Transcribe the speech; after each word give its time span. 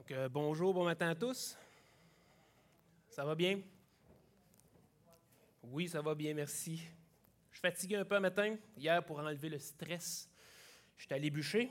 Donc, 0.00 0.12
euh, 0.12 0.30
bonjour, 0.30 0.72
bon 0.72 0.84
matin 0.84 1.10
à 1.10 1.14
tous. 1.14 1.58
Ça 3.10 3.22
va 3.22 3.34
bien? 3.34 3.60
Oui, 5.62 5.90
ça 5.90 6.00
va 6.00 6.14
bien, 6.14 6.32
merci. 6.32 6.76
Je 7.50 7.58
suis 7.58 7.60
fatigué 7.60 7.96
un 7.96 8.06
peu 8.06 8.14
un 8.14 8.20
matin. 8.20 8.56
Hier, 8.78 9.04
pour 9.04 9.18
enlever 9.18 9.50
le 9.50 9.58
stress, 9.58 10.26
je 10.96 11.04
suis 11.04 11.14
allé 11.14 11.28
bûcher. 11.28 11.70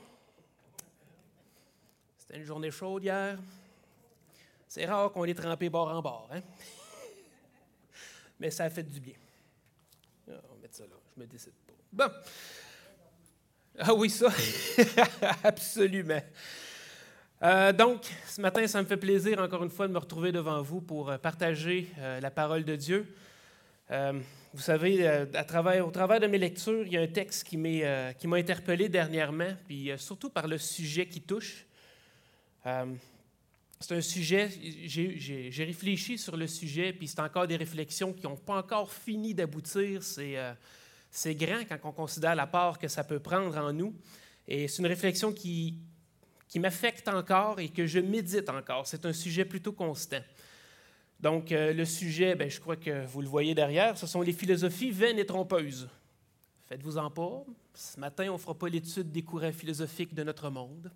C'était 2.18 2.36
une 2.36 2.44
journée 2.44 2.70
chaude 2.70 3.02
hier. 3.02 3.36
C'est 4.68 4.86
rare 4.86 5.10
qu'on 5.10 5.24
ait 5.24 5.34
trempé 5.34 5.68
bord 5.68 5.88
en 5.88 6.00
bord, 6.00 6.28
hein? 6.30 6.42
Mais 8.38 8.52
ça 8.52 8.62
a 8.62 8.70
fait 8.70 8.84
du 8.84 9.00
bien. 9.00 9.16
Ah, 10.28 10.34
on 10.50 10.54
va 10.54 10.60
mettre 10.60 10.76
ça 10.76 10.84
là, 10.84 10.94
je 11.16 11.20
me 11.20 11.26
décide 11.26 11.54
pas. 11.66 12.06
Bon. 12.08 12.14
Ah 13.76 13.92
oui, 13.92 14.08
ça, 14.08 14.32
absolument. 15.42 16.22
Euh, 17.42 17.72
donc, 17.72 18.02
ce 18.26 18.38
matin, 18.40 18.66
ça 18.66 18.82
me 18.82 18.86
fait 18.86 18.98
plaisir 18.98 19.38
encore 19.38 19.64
une 19.64 19.70
fois 19.70 19.88
de 19.88 19.92
me 19.92 19.98
retrouver 19.98 20.30
devant 20.30 20.60
vous 20.60 20.82
pour 20.82 21.08
euh, 21.08 21.16
partager 21.16 21.88
euh, 21.98 22.20
la 22.20 22.30
parole 22.30 22.64
de 22.64 22.76
Dieu. 22.76 23.14
vous 24.52 24.60
savez, 24.60 25.26
au 25.82 25.90
travers 25.90 26.20
de 26.20 26.26
mes 26.26 26.36
lectures, 26.36 26.84
il 26.84 26.92
y 26.92 26.98
a 26.98 27.00
un 27.00 27.06
texte 27.06 27.44
qui 27.44 27.56
m'a 27.56 28.36
interpellé 28.36 28.88
dernièrement, 28.88 29.52
puis 29.66 29.90
surtout 29.96 30.28
par 30.28 30.46
le 30.46 30.58
sujet 30.58 31.06
qui 31.06 31.22
touche. 31.22 31.66
c'est 32.64 33.94
un 33.96 34.00
sujet, 34.00 34.48
j'ai 34.84 35.64
réfléchi 35.64 36.18
sur 36.18 36.36
le 36.36 36.46
sujet, 36.46 36.92
puis 36.92 37.08
c'est 37.08 37.20
encore 37.20 37.48
des 37.48 37.56
réflexions 37.56 38.12
qui 38.12 38.24
n'ont 38.24 38.36
pas 38.36 38.58
encore 38.58 38.92
fini 38.92 39.34
d'aboutir. 39.34 40.02
C'est 40.02 41.34
grand 41.34 41.64
quand 41.68 41.78
on 41.84 41.92
considère 41.92 42.36
la 42.36 42.46
part 42.46 42.78
que 42.78 42.86
ça 42.86 43.02
peut 43.02 43.20
prendre 43.20 43.56
en 43.56 43.72
nous. 43.72 43.94
Et 44.46 44.68
c'est 44.68 44.82
une 44.82 44.88
réflexion 44.88 45.32
qui, 45.32 45.74
qui 46.50 46.58
m'affecte 46.58 47.08
encore 47.08 47.60
et 47.60 47.68
que 47.68 47.86
je 47.86 48.00
médite 48.00 48.50
encore. 48.50 48.86
C'est 48.86 49.06
un 49.06 49.12
sujet 49.12 49.44
plutôt 49.44 49.72
constant. 49.72 50.20
Donc, 51.20 51.52
euh, 51.52 51.72
le 51.72 51.84
sujet, 51.84 52.34
ben, 52.34 52.50
je 52.50 52.60
crois 52.60 52.76
que 52.76 53.06
vous 53.06 53.22
le 53.22 53.28
voyez 53.28 53.54
derrière, 53.54 53.96
ce 53.96 54.06
sont 54.06 54.20
les 54.20 54.32
philosophies 54.32 54.90
vaines 54.90 55.18
et 55.18 55.26
trompeuses. 55.26 55.88
Faites-vous-en 56.66 57.10
pas. 57.10 57.44
Ce 57.74 58.00
matin, 58.00 58.28
on 58.30 58.34
ne 58.34 58.38
fera 58.38 58.54
pas 58.54 58.68
l'étude 58.68 59.12
des 59.12 59.22
courants 59.22 59.52
philosophiques 59.52 60.12
de 60.12 60.24
notre 60.24 60.50
monde. 60.50 60.90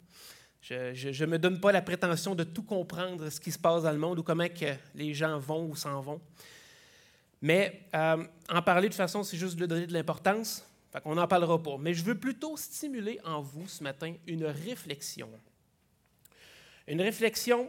Je 0.61 1.25
ne 1.25 1.31
me 1.31 1.39
donne 1.39 1.61
pas 1.61 1.73
la 1.73 1.83
prétention 1.83 2.35
de 2.35 2.43
tout 2.43 2.63
comprendre 2.63 3.29
ce 3.29 3.39
qui 3.39 3.53
se 3.53 3.59
passe 3.59 3.83
dans 3.83 3.93
le 3.93 3.99
monde 3.99 4.19
ou 4.19 4.23
comment 4.23 4.49
que 4.49 4.75
les 4.95 5.13
gens 5.13 5.39
vont 5.39 5.67
ou 5.67 5.77
s'en 5.77 6.01
vont. 6.01 6.21
Mais 7.43 7.83
euh, 7.95 8.25
en 8.49 8.63
parler 8.63 8.89
de 8.89 8.95
façon, 8.95 9.23
c'est 9.23 9.37
juste 9.37 9.57
de 9.57 9.67
donner 9.67 9.87
de 9.87 9.93
l'importance. 9.93 10.67
On 11.05 11.15
n'en 11.17 11.27
parlera 11.27 11.61
pas. 11.63 11.77
Mais 11.79 11.95
je 11.95 12.05
veux 12.05 12.19
plutôt 12.19 12.57
stimuler 12.57 13.21
en 13.25 13.41
vous 13.41 13.67
ce 13.69 13.83
matin 13.83 14.15
une 14.27 14.45
réflexion. 14.45 15.31
Une 16.87 17.01
réflexion 17.01 17.69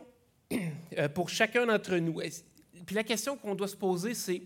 euh, 0.98 1.10
pour 1.10 1.30
chacun 1.30 1.66
d'entre 1.66 1.96
nous. 1.96 2.22
Puis 2.86 2.96
la 2.96 3.04
question 3.04 3.38
qu'on 3.38 3.56
doit 3.56 3.68
se 3.68 3.76
poser, 3.76 4.14
c'est 4.14 4.44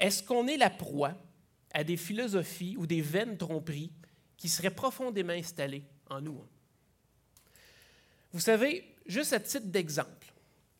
est-ce 0.00 0.22
qu'on 0.22 0.46
est 0.46 0.56
la 0.56 0.70
proie 0.70 1.14
à 1.74 1.84
des 1.84 1.96
philosophies 1.96 2.76
ou 2.78 2.86
des 2.86 3.00
vaines 3.00 3.36
tromperies 3.36 3.92
qui 4.36 4.48
seraient 4.48 4.70
profondément 4.70 5.32
installées 5.32 5.84
en 6.08 6.20
nous? 6.20 6.42
Vous 8.32 8.40
savez, 8.40 8.96
juste 9.06 9.32
à 9.34 9.40
titre 9.40 9.66
d'exemple, 9.66 10.32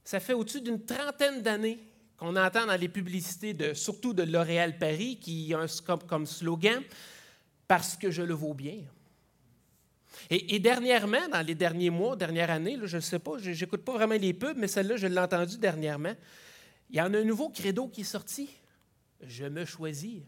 ça 0.04 0.19
fait 0.19 0.32
au-dessus 0.32 0.62
d'une 0.62 0.84
trentaine 0.84 1.42
d'années 1.42 1.78
qu'on 2.23 2.37
entend 2.37 2.67
dans 2.67 2.77
les 2.77 2.89
publicités, 2.89 3.75
surtout 3.75 4.12
de 4.12 4.23
L'Oréal 4.23 4.78
Paris, 4.78 5.19
qui 5.20 5.53
a 5.53 5.59
un, 5.59 5.67
comme, 5.84 6.05
comme 6.05 6.25
slogan 6.25 6.81
Parce 7.67 7.97
que 7.97 8.12
je 8.12 8.23
le 8.23 8.33
vaux 8.33 8.55
bien. 8.55 8.78
Et, 10.31 10.61
dernièrement, 10.61 11.28
dans 11.33 11.45
les 11.45 11.56
derniers 11.56 11.91
mois, 11.91 12.15
dernière 12.15 12.50
année, 12.53 12.78
je 12.84 12.97
ne 12.97 13.00
sais 13.00 13.19
pas, 13.19 13.39
je 13.39 13.50
n'écoute 13.50 13.84
pas 13.84 13.95
vraiment 13.95 14.15
les 14.15 14.34
pubs, 14.34 14.56
mais 14.56 14.69
celle-là, 14.69 14.97
je 14.99 15.09
l'ai 15.09 15.19
entendue 15.19 15.59
dernièrement. 15.59 16.15
Il 16.91 16.97
y 16.97 17.00
en 17.00 17.12
a 17.12 17.19
un 17.19 17.25
nouveau 17.25 17.49
credo 17.49 17.88
qui 17.88 18.03
est 18.03 18.05
sorti. 18.05 18.50
Je 19.21 19.47
me 19.47 19.65
choisis. 19.65 20.22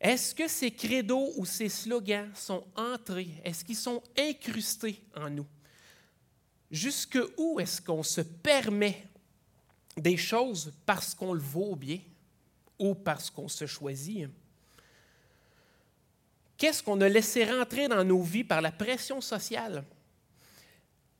Est-ce 0.00 0.34
que 0.34 0.48
ces 0.48 0.70
credos 0.70 1.32
ou 1.36 1.44
ces 1.44 1.68
slogans 1.68 2.30
sont 2.34 2.64
entrés? 2.74 3.34
Est-ce 3.44 3.66
qu'ils 3.66 3.76
sont 3.76 4.02
incrustés 4.16 5.02
en 5.14 5.28
nous? 5.28 5.46
Jusque 6.72 7.18
où 7.36 7.60
est-ce 7.60 7.82
qu'on 7.82 8.02
se 8.02 8.22
permet 8.22 9.06
des 9.94 10.16
choses 10.16 10.72
parce 10.86 11.14
qu'on 11.14 11.34
le 11.34 11.40
vaut 11.40 11.76
bien 11.76 12.00
ou 12.78 12.94
parce 12.94 13.28
qu'on 13.28 13.46
se 13.48 13.66
choisit? 13.66 14.26
Qu'est-ce 16.56 16.82
qu'on 16.82 17.00
a 17.02 17.08
laissé 17.10 17.44
rentrer 17.44 17.88
dans 17.88 18.02
nos 18.02 18.22
vies 18.22 18.44
par 18.44 18.62
la 18.62 18.72
pression 18.72 19.20
sociale? 19.20 19.84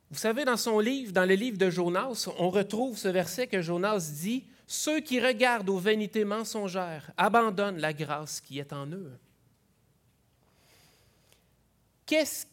Vous 0.09 0.17
savez, 0.17 0.43
dans 0.43 0.57
son 0.57 0.79
livre, 0.79 1.11
dans 1.11 1.25
le 1.25 1.35
livre 1.35 1.57
de 1.57 1.69
Jonas, 1.69 2.29
on 2.39 2.49
retrouve 2.49 2.97
ce 2.97 3.07
verset 3.07 3.45
que 3.45 3.61
Jonas 3.61 4.11
dit 4.13 4.45
Ceux 4.65 5.01
qui 5.01 5.19
regardent 5.19 5.69
aux 5.69 5.77
vanités 5.77 6.25
mensongères 6.25 7.11
abandonnent 7.15 7.79
la 7.79 7.93
grâce 7.93 8.41
qui 8.41 8.57
est 8.57 8.73
en 8.73 8.87
eux. 8.87 9.11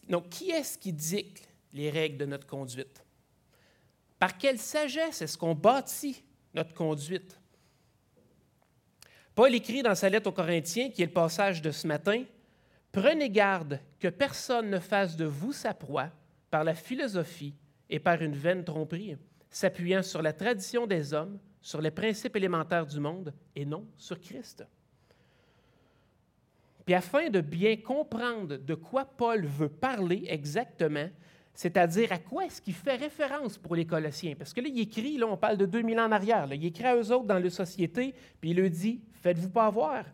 donc, 0.09 0.29
qui 0.29 0.51
est-ce 0.51 0.77
qui 0.77 0.93
dicte 0.93 1.50
les 1.73 1.91
règles 1.91 2.19
de 2.19 2.27
notre 2.27 2.47
conduite? 2.47 3.05
Par 4.19 4.37
quelle 4.37 4.59
sagesse 4.59 5.23
est-ce 5.23 5.39
qu'on 5.39 5.55
bâtit 5.55 6.23
notre 6.55 6.75
conduite? 6.75 7.39
Paul 9.35 9.55
écrit 9.55 9.83
dans 9.83 9.95
sa 9.95 10.09
lettre 10.09 10.29
aux 10.29 10.33
Corinthiens, 10.33 10.91
qui 10.91 11.03
est 11.03 11.07
le 11.07 11.13
passage 11.13 11.63
de 11.63 11.71
ce 11.71 11.87
matin, 11.87 12.25
Prenez 12.93 13.31
garde 13.31 13.81
que 14.01 14.09
personne 14.09 14.71
ne 14.71 14.79
fasse 14.79 15.17
de 15.17 15.25
vous 15.25 15.53
sa 15.53 15.75
proie 15.75 16.11
par 16.51 16.65
la 16.65 16.75
philosophie 16.75 17.55
et 17.89 18.01
par 18.01 18.21
une 18.21 18.35
vaine 18.35 18.65
tromperie, 18.65 19.17
s'appuyant 19.49 20.03
sur 20.03 20.23
la 20.23 20.33
tradition 20.33 20.87
des 20.87 21.15
hommes, 21.15 21.39
sur 21.61 21.81
les 21.81 21.91
principes 21.91 22.37
élémentaires 22.37 22.87
du 22.87 22.99
monde 22.99 23.33
et 23.55 23.65
non 23.65 23.87
sur 23.97 24.19
Christ. 24.21 24.65
Puis 26.85 26.95
afin 26.95 27.29
de 27.29 27.41
bien 27.41 27.77
comprendre 27.77 28.57
de 28.57 28.75
quoi 28.75 29.05
Paul 29.05 29.45
veut 29.45 29.69
parler 29.69 30.25
exactement, 30.27 31.09
c'est-à-dire 31.55 32.13
à 32.13 32.19
quoi 32.19 32.47
est-ce 32.47 32.63
qu'il 32.63 32.75
fait 32.75 32.97
référence 32.97 33.59
pour 33.59 33.75
les 33.75 33.85
Colossiens? 33.85 34.35
Parce 34.37 34.53
que 34.53 34.61
là, 34.61 34.69
il 34.69 34.81
écrit, 34.81 35.19
là, 35.19 35.27
on 35.27 35.37
parle 35.37 35.57
de 35.57 35.67
2000 35.67 35.99
ans 35.99 36.07
en 36.07 36.13
arrière, 36.13 36.49
il 36.53 36.65
écrit 36.65 36.85
à 36.85 36.97
eux 36.97 37.13
autres 37.13 37.27
dans 37.27 37.39
la 37.39 37.51
société, 37.51 38.15
puis 38.41 38.51
il 38.51 38.57
leur 38.57 38.71
dit, 38.71 39.03
faites-vous 39.13 39.51
pas 39.51 39.67
avoir. 39.67 40.05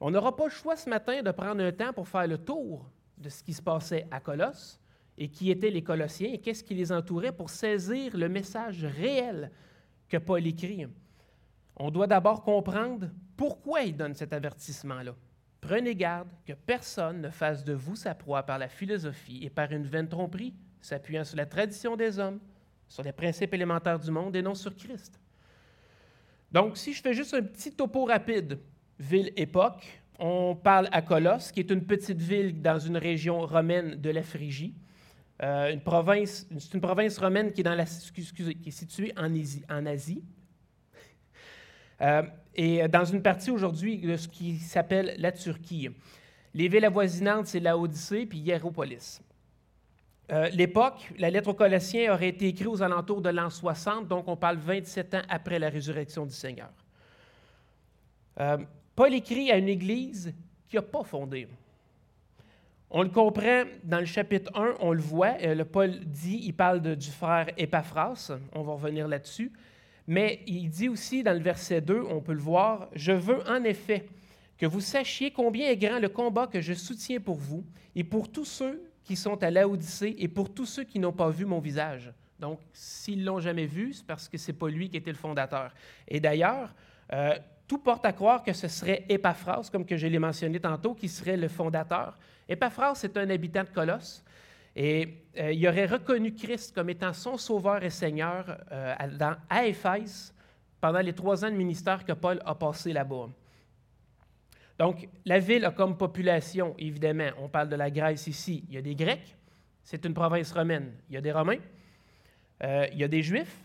On 0.00 0.10
n'aura 0.10 0.36
pas 0.36 0.44
le 0.44 0.50
choix 0.50 0.76
ce 0.76 0.90
matin 0.90 1.22
de 1.22 1.30
prendre 1.30 1.62
un 1.62 1.72
temps 1.72 1.92
pour 1.92 2.08
faire 2.08 2.26
le 2.26 2.38
tour 2.38 2.84
de 3.16 3.28
ce 3.28 3.42
qui 3.42 3.54
se 3.54 3.62
passait 3.62 4.06
à 4.10 4.20
Colosse 4.20 4.78
et 5.16 5.28
qui 5.28 5.50
étaient 5.50 5.70
les 5.70 5.82
Colossiens 5.82 6.30
et 6.32 6.38
qu'est-ce 6.38 6.62
qui 6.62 6.74
les 6.74 6.92
entourait 6.92 7.32
pour 7.32 7.48
saisir 7.48 8.16
le 8.16 8.28
message 8.28 8.84
réel 8.84 9.50
que 10.08 10.18
Paul 10.18 10.46
écrit. 10.46 10.86
On 11.76 11.90
doit 11.90 12.06
d'abord 12.06 12.42
comprendre 12.42 13.08
pourquoi 13.36 13.82
il 13.82 13.96
donne 13.96 14.14
cet 14.14 14.32
avertissement-là. 14.32 15.14
Prenez 15.66 15.96
garde 15.96 16.28
que 16.46 16.52
personne 16.52 17.22
ne 17.22 17.28
fasse 17.28 17.64
de 17.64 17.72
vous 17.72 17.96
sa 17.96 18.14
proie 18.14 18.44
par 18.44 18.56
la 18.56 18.68
philosophie 18.68 19.40
et 19.42 19.50
par 19.50 19.72
une 19.72 19.82
vaine 19.82 20.08
tromperie, 20.08 20.54
s'appuyant 20.80 21.24
sur 21.24 21.36
la 21.36 21.44
tradition 21.44 21.96
des 21.96 22.20
hommes, 22.20 22.38
sur 22.86 23.02
les 23.02 23.10
principes 23.10 23.52
élémentaires 23.52 23.98
du 23.98 24.12
monde 24.12 24.36
et 24.36 24.42
non 24.42 24.54
sur 24.54 24.76
Christ. 24.76 25.18
Donc, 26.52 26.76
si 26.76 26.92
je 26.92 27.02
fais 27.02 27.12
juste 27.14 27.34
un 27.34 27.42
petit 27.42 27.72
topo 27.72 28.04
rapide, 28.04 28.60
ville-époque, 29.00 30.02
on 30.20 30.54
parle 30.54 30.88
à 30.92 31.02
Colosse, 31.02 31.50
qui 31.50 31.58
est 31.58 31.70
une 31.72 31.84
petite 31.84 32.22
ville 32.22 32.62
dans 32.62 32.78
une 32.78 32.96
région 32.96 33.40
romaine 33.40 33.96
de 33.96 34.10
la 34.10 34.22
Phrygie. 34.22 34.72
Euh, 35.42 35.72
une 35.72 35.80
province, 35.80 36.46
c'est 36.58 36.74
une 36.74 36.80
province 36.80 37.18
romaine 37.18 37.52
qui 37.52 37.62
est, 37.62 37.64
dans 37.64 37.74
la, 37.74 37.86
qui 37.86 38.68
est 38.68 38.70
située 38.70 39.12
en 39.16 39.34
Asie. 39.34 39.64
En 39.68 39.84
Asie. 39.84 40.22
Euh, 42.00 42.22
et 42.54 42.86
dans 42.88 43.04
une 43.04 43.22
partie 43.22 43.50
aujourd'hui 43.50 43.98
de 43.98 44.16
ce 44.16 44.28
qui 44.28 44.56
s'appelle 44.56 45.14
la 45.18 45.32
Turquie. 45.32 45.90
Les 46.54 46.68
villes 46.68 46.84
avoisinantes, 46.84 47.46
c'est 47.46 47.60
Laodicée 47.60 48.26
puis 48.26 48.38
Hiéropolis. 48.38 49.20
Euh, 50.32 50.48
l'époque, 50.48 51.12
la 51.18 51.30
lettre 51.30 51.50
aux 51.50 51.54
Colossiens 51.54 52.12
aurait 52.12 52.30
été 52.30 52.48
écrite 52.48 52.66
aux 52.66 52.82
alentours 52.82 53.20
de 53.20 53.28
l'an 53.28 53.50
60, 53.50 54.08
donc 54.08 54.26
on 54.26 54.36
parle 54.36 54.56
27 54.56 55.14
ans 55.14 55.22
après 55.28 55.58
la 55.58 55.68
résurrection 55.68 56.26
du 56.26 56.32
Seigneur. 56.32 56.70
Euh, 58.40 58.58
Paul 58.96 59.14
écrit 59.14 59.52
à 59.52 59.56
une 59.56 59.68
église 59.68 60.34
qui 60.68 60.76
n'a 60.76 60.82
pas 60.82 61.04
fondé. 61.04 61.46
On 62.90 63.02
le 63.02 63.08
comprend 63.08 63.64
dans 63.84 64.00
le 64.00 64.04
chapitre 64.06 64.50
1, 64.54 64.76
on 64.80 64.92
le 64.92 65.00
voit. 65.00 65.36
le 65.38 65.64
Paul 65.64 65.90
dit, 66.04 66.40
il 66.44 66.54
parle 66.54 66.80
du 66.80 67.10
frère 67.10 67.48
Épaphras, 67.56 68.32
on 68.52 68.62
va 68.62 68.72
revenir 68.72 69.06
là-dessus. 69.06 69.52
Mais 70.06 70.42
il 70.46 70.68
dit 70.68 70.88
aussi 70.88 71.22
dans 71.22 71.32
le 71.32 71.40
verset 71.42 71.80
2, 71.80 72.04
on 72.08 72.20
peut 72.20 72.32
le 72.32 72.40
voir, 72.40 72.88
Je 72.94 73.12
veux 73.12 73.46
en 73.48 73.64
effet 73.64 74.06
que 74.58 74.66
vous 74.66 74.80
sachiez 74.80 75.30
combien 75.30 75.68
est 75.68 75.76
grand 75.76 75.98
le 75.98 76.08
combat 76.08 76.46
que 76.46 76.60
je 76.60 76.72
soutiens 76.72 77.20
pour 77.20 77.36
vous 77.36 77.64
et 77.94 78.04
pour 78.04 78.30
tous 78.30 78.44
ceux 78.44 78.82
qui 79.04 79.16
sont 79.16 79.42
à 79.42 79.50
Laodicée 79.50 80.16
et 80.18 80.28
pour 80.28 80.52
tous 80.52 80.66
ceux 80.66 80.84
qui 80.84 80.98
n'ont 80.98 81.12
pas 81.12 81.30
vu 81.30 81.44
mon 81.44 81.60
visage. 81.60 82.12
Donc, 82.38 82.60
s'ils 82.72 83.24
l'ont 83.24 83.40
jamais 83.40 83.66
vu, 83.66 83.92
c'est 83.92 84.06
parce 84.06 84.28
que 84.28 84.36
ce 84.36 84.50
n'est 84.50 84.58
pas 84.58 84.68
lui 84.68 84.90
qui 84.90 84.96
était 84.96 85.10
le 85.10 85.16
fondateur. 85.16 85.72
Et 86.06 86.20
d'ailleurs, 86.20 86.74
euh, 87.12 87.34
tout 87.66 87.78
porte 87.78 88.04
à 88.04 88.12
croire 88.12 88.42
que 88.42 88.52
ce 88.52 88.68
serait 88.68 89.04
Épaphras, 89.08 89.68
comme 89.72 89.84
que 89.84 89.96
je 89.96 90.06
l'ai 90.06 90.18
mentionné 90.18 90.60
tantôt, 90.60 90.94
qui 90.94 91.08
serait 91.08 91.36
le 91.36 91.48
fondateur. 91.48 92.18
Épaphras 92.48 93.00
est 93.02 93.16
un 93.16 93.28
habitant 93.30 93.64
de 93.64 93.68
Colosse. 93.68 94.24
Et 94.78 95.24
euh, 95.38 95.52
il 95.52 95.66
aurait 95.66 95.86
reconnu 95.86 96.34
Christ 96.34 96.74
comme 96.74 96.90
étant 96.90 97.14
son 97.14 97.38
sauveur 97.38 97.82
et 97.82 97.88
Seigneur 97.88 98.58
euh, 98.70 98.94
dans, 99.18 99.34
à 99.48 99.64
Éphèse 99.64 100.34
pendant 100.78 101.00
les 101.00 101.14
trois 101.14 101.42
ans 101.46 101.50
de 101.50 101.56
ministère 101.56 102.04
que 102.04 102.12
Paul 102.12 102.42
a 102.44 102.54
passé 102.54 102.92
là-bas. 102.92 103.30
Donc, 104.78 105.08
la 105.24 105.38
ville 105.38 105.64
a 105.64 105.70
comme 105.70 105.96
population, 105.96 106.74
évidemment, 106.78 107.30
on 107.38 107.48
parle 107.48 107.70
de 107.70 107.76
la 107.76 107.90
Grèce 107.90 108.26
ici, 108.26 108.64
il 108.68 108.74
y 108.74 108.76
a 108.76 108.82
des 108.82 108.94
Grecs, 108.94 109.34
c'est 109.82 110.04
une 110.04 110.12
province 110.12 110.52
romaine, 110.52 110.92
il 111.08 111.14
y 111.14 111.16
a 111.16 111.22
des 111.22 111.32
Romains, 111.32 111.60
euh, 112.62 112.86
il 112.92 112.98
y 112.98 113.04
a 113.04 113.08
des 113.08 113.22
Juifs. 113.22 113.56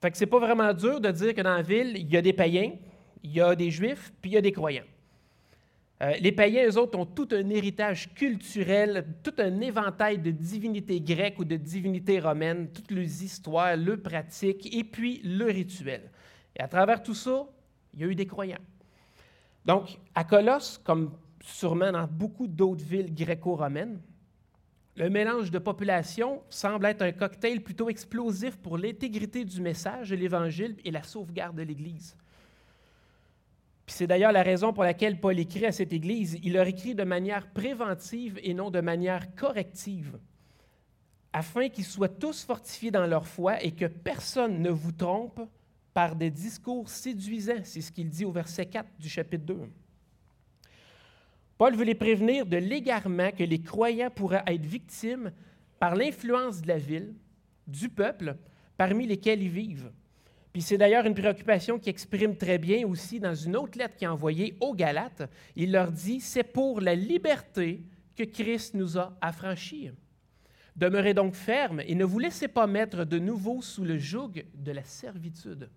Fait 0.00 0.10
que 0.10 0.16
c'est 0.16 0.26
pas 0.26 0.38
vraiment 0.38 0.72
dur 0.72 0.98
de 0.98 1.10
dire 1.10 1.34
que 1.34 1.42
dans 1.42 1.56
la 1.56 1.62
ville, 1.62 1.92
il 1.96 2.10
y 2.10 2.16
a 2.16 2.22
des 2.22 2.32
païens, 2.32 2.72
il 3.22 3.32
y 3.32 3.40
a 3.42 3.54
des 3.54 3.70
Juifs, 3.70 4.10
puis 4.22 4.30
il 4.30 4.34
y 4.34 4.38
a 4.38 4.40
des 4.40 4.52
croyants. 4.52 4.86
Euh, 6.02 6.14
les 6.20 6.32
païens, 6.32 6.68
eux 6.68 6.78
autres, 6.78 6.98
ont 6.98 7.06
tout 7.06 7.28
un 7.30 7.48
héritage 7.48 8.12
culturel, 8.14 9.06
tout 9.22 9.34
un 9.38 9.60
éventail 9.60 10.18
de 10.18 10.32
divinités 10.32 11.00
grecques 11.00 11.38
ou 11.38 11.44
de 11.44 11.56
divinités 11.56 12.18
romaines, 12.18 12.68
toutes 12.72 12.90
leurs 12.90 13.04
histoires, 13.04 13.76
leurs 13.76 14.02
pratiques 14.02 14.74
et 14.74 14.82
puis 14.82 15.20
le 15.22 15.44
rituel. 15.44 16.10
Et 16.56 16.60
à 16.60 16.66
travers 16.66 17.02
tout 17.02 17.14
ça, 17.14 17.46
il 17.94 18.00
y 18.00 18.04
a 18.04 18.06
eu 18.06 18.14
des 18.16 18.26
croyants. 18.26 18.58
Donc, 19.64 19.96
à 20.14 20.24
Colosse, 20.24 20.80
comme 20.82 21.12
sûrement 21.40 21.92
dans 21.92 22.08
beaucoup 22.08 22.48
d'autres 22.48 22.84
villes 22.84 23.14
gréco-romaines, 23.14 24.00
le 24.96 25.08
mélange 25.08 25.50
de 25.50 25.58
population 25.58 26.42
semble 26.50 26.86
être 26.86 27.02
un 27.02 27.12
cocktail 27.12 27.60
plutôt 27.60 27.88
explosif 27.88 28.56
pour 28.56 28.76
l'intégrité 28.76 29.44
du 29.44 29.60
message 29.60 30.10
de 30.10 30.16
l'Évangile 30.16 30.76
et 30.84 30.90
la 30.90 31.02
sauvegarde 31.02 31.56
de 31.56 31.62
l'Église. 31.62 32.16
Puis 33.86 33.96
c'est 33.96 34.06
d'ailleurs 34.06 34.32
la 34.32 34.42
raison 34.42 34.72
pour 34.72 34.84
laquelle 34.84 35.18
Paul 35.18 35.38
écrit 35.38 35.66
à 35.66 35.72
cette 35.72 35.92
Église. 35.92 36.38
Il 36.42 36.52
leur 36.52 36.66
écrit 36.66 36.94
de 36.94 37.04
manière 37.04 37.48
préventive 37.48 38.38
et 38.42 38.54
non 38.54 38.70
de 38.70 38.80
manière 38.80 39.34
corrective, 39.34 40.18
afin 41.32 41.68
qu'ils 41.68 41.84
soient 41.84 42.08
tous 42.08 42.44
fortifiés 42.44 42.90
dans 42.90 43.06
leur 43.06 43.26
foi 43.26 43.62
et 43.62 43.72
que 43.72 43.86
personne 43.86 44.62
ne 44.62 44.70
vous 44.70 44.92
trompe 44.92 45.40
par 45.92 46.16
des 46.16 46.30
discours 46.30 46.88
séduisants. 46.88 47.64
C'est 47.64 47.80
ce 47.80 47.92
qu'il 47.92 48.08
dit 48.08 48.24
au 48.24 48.32
verset 48.32 48.66
4 48.66 48.88
du 48.98 49.08
chapitre 49.08 49.44
2. 49.44 49.60
Paul 51.58 51.76
veut 51.76 51.84
les 51.84 51.94
prévenir 51.94 52.46
de 52.46 52.56
l'égarement 52.56 53.30
que 53.30 53.44
les 53.44 53.60
croyants 53.60 54.10
pourraient 54.10 54.42
être 54.46 54.64
victimes 54.64 55.32
par 55.78 55.94
l'influence 55.94 56.60
de 56.62 56.68
la 56.68 56.78
ville, 56.78 57.14
du 57.66 57.88
peuple, 57.88 58.36
parmi 58.76 59.06
lesquels 59.06 59.42
ils 59.42 59.50
vivent. 59.50 59.92
Puis 60.52 60.60
c'est 60.62 60.76
d'ailleurs 60.76 61.06
une 61.06 61.14
préoccupation 61.14 61.78
qui 61.78 61.88
exprime 61.88 62.36
très 62.36 62.58
bien 62.58 62.86
aussi 62.86 63.18
dans 63.18 63.34
une 63.34 63.56
autre 63.56 63.78
lettre 63.78 63.96
qu'il 63.96 64.06
a 64.06 64.12
envoyée 64.12 64.56
aux 64.60 64.74
Galates. 64.74 65.22
Il 65.56 65.72
leur 65.72 65.90
dit, 65.90 66.20
c'est 66.20 66.44
pour 66.44 66.80
la 66.80 66.94
liberté 66.94 67.82
que 68.14 68.24
Christ 68.24 68.74
nous 68.74 68.98
a 68.98 69.16
affranchis. 69.20 69.90
Demeurez 70.76 71.14
donc 71.14 71.34
fermes 71.34 71.80
et 71.80 71.94
ne 71.94 72.04
vous 72.04 72.18
laissez 72.18 72.48
pas 72.48 72.66
mettre 72.66 73.04
de 73.04 73.18
nouveau 73.18 73.62
sous 73.62 73.84
le 73.84 73.98
joug 73.98 74.32
de 74.54 74.72
la 74.72 74.84
servitude. 74.84 75.70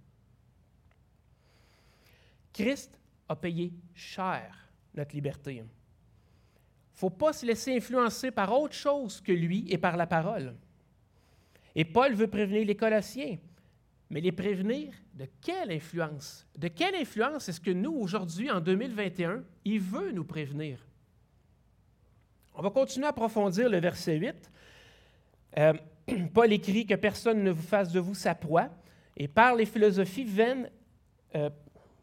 Christ 2.53 2.97
a 3.27 3.35
payé 3.35 3.73
cher 3.93 4.69
notre 4.93 5.15
liberté. 5.15 5.55
Il 5.55 5.61
ne 5.63 5.67
faut 6.93 7.09
pas 7.09 7.33
se 7.33 7.45
laisser 7.45 7.75
influencer 7.75 8.31
par 8.31 8.57
autre 8.57 8.75
chose 8.75 9.19
que 9.19 9.33
lui 9.33 9.65
et 9.69 9.77
par 9.77 9.97
la 9.97 10.07
parole. 10.07 10.55
Et 11.75 11.83
Paul 11.83 12.13
veut 12.13 12.27
prévenir 12.29 12.65
les 12.65 12.75
Colossiens, 12.75 13.37
mais 14.09 14.21
les 14.21 14.31
prévenir 14.31 14.93
de 15.13 15.27
quelle 15.41 15.71
influence? 15.71 16.47
De 16.57 16.67
quelle 16.67 16.95
influence 16.95 17.49
est-ce 17.49 17.59
que 17.59 17.71
nous, 17.71 17.93
aujourd'hui, 17.93 18.51
en 18.51 18.59
2021, 18.59 19.43
il 19.65 19.79
veut 19.79 20.11
nous 20.11 20.23
prévenir? 20.23 20.79
On 22.53 22.61
va 22.61 22.69
continuer 22.69 23.07
à 23.07 23.09
approfondir 23.09 23.69
le 23.69 23.79
verset 23.79 24.15
8. 24.17 24.51
Euh, 25.57 25.73
Paul 26.33 26.53
écrit 26.53 26.85
que 26.85 26.95
personne 26.95 27.43
ne 27.43 27.51
vous 27.51 27.63
fasse 27.63 27.91
de 27.91 27.99
vous 27.99 28.15
sa 28.15 28.35
proie, 28.35 28.69
et 29.17 29.27
par 29.27 29.55
les 29.55 29.65
philosophies 29.65 30.23
vaines, 30.23 30.69
euh, 31.35 31.49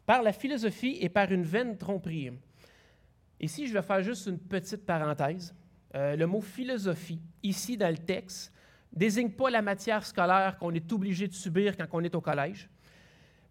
par 0.05 0.21
la 0.21 0.33
philosophie 0.33 0.97
et 1.01 1.09
par 1.09 1.31
une 1.31 1.43
vaine 1.43 1.77
tromperie. 1.77 2.31
Ici, 3.39 3.67
je 3.67 3.73
vais 3.73 3.81
faire 3.81 4.01
juste 4.01 4.27
une 4.27 4.39
petite 4.39 4.85
parenthèse. 4.85 5.53
Euh, 5.95 6.15
le 6.15 6.27
mot 6.27 6.41
philosophie, 6.41 7.21
ici 7.41 7.77
dans 7.77 7.89
le 7.89 7.97
texte, 7.97 8.52
désigne 8.93 9.29
pas 9.29 9.49
la 9.49 9.61
matière 9.61 10.05
scolaire 10.05 10.57
qu'on 10.57 10.71
est 10.71 10.91
obligé 10.91 11.27
de 11.27 11.33
subir 11.33 11.75
quand 11.75 11.85
on 11.91 12.03
est 12.03 12.15
au 12.15 12.21
collège, 12.21 12.69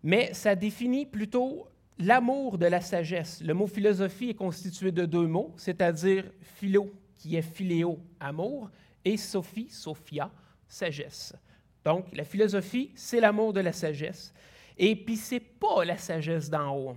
mais 0.03 0.33
ça 0.35 0.55
définit 0.55 1.07
plutôt 1.07 1.69
l'amour 1.99 2.59
de 2.59 2.67
la 2.67 2.81
sagesse. 2.81 3.43
Le 3.43 3.55
mot 3.55 3.67
philosophie 3.67 4.31
est 4.31 4.35
constitué 4.35 4.93
de 4.93 5.05
deux 5.05 5.27
mots, 5.27 5.53
c'est-à-dire 5.57 6.25
philo, 6.41 6.93
qui 7.17 7.37
est 7.37 7.43
philéo, 7.43 8.01
amour, 8.19 8.71
et 9.05 9.17
sophie, 9.17 9.69
sophia, 9.69 10.31
sagesse. 10.67 11.35
Donc, 11.85 12.07
la 12.13 12.25
philosophie, 12.25 12.91
c'est 12.95 13.21
l'amour 13.21 13.53
de 13.53 13.61
la 13.61 13.73
sagesse. 13.73 14.33
Et 14.79 14.97
puis, 14.97 15.17
ce 15.17 15.35
n'est 15.35 15.41
pas 15.41 15.85
la 15.85 15.99
sagesse 15.99 16.49
d'en 16.49 16.77
haut. 16.77 16.97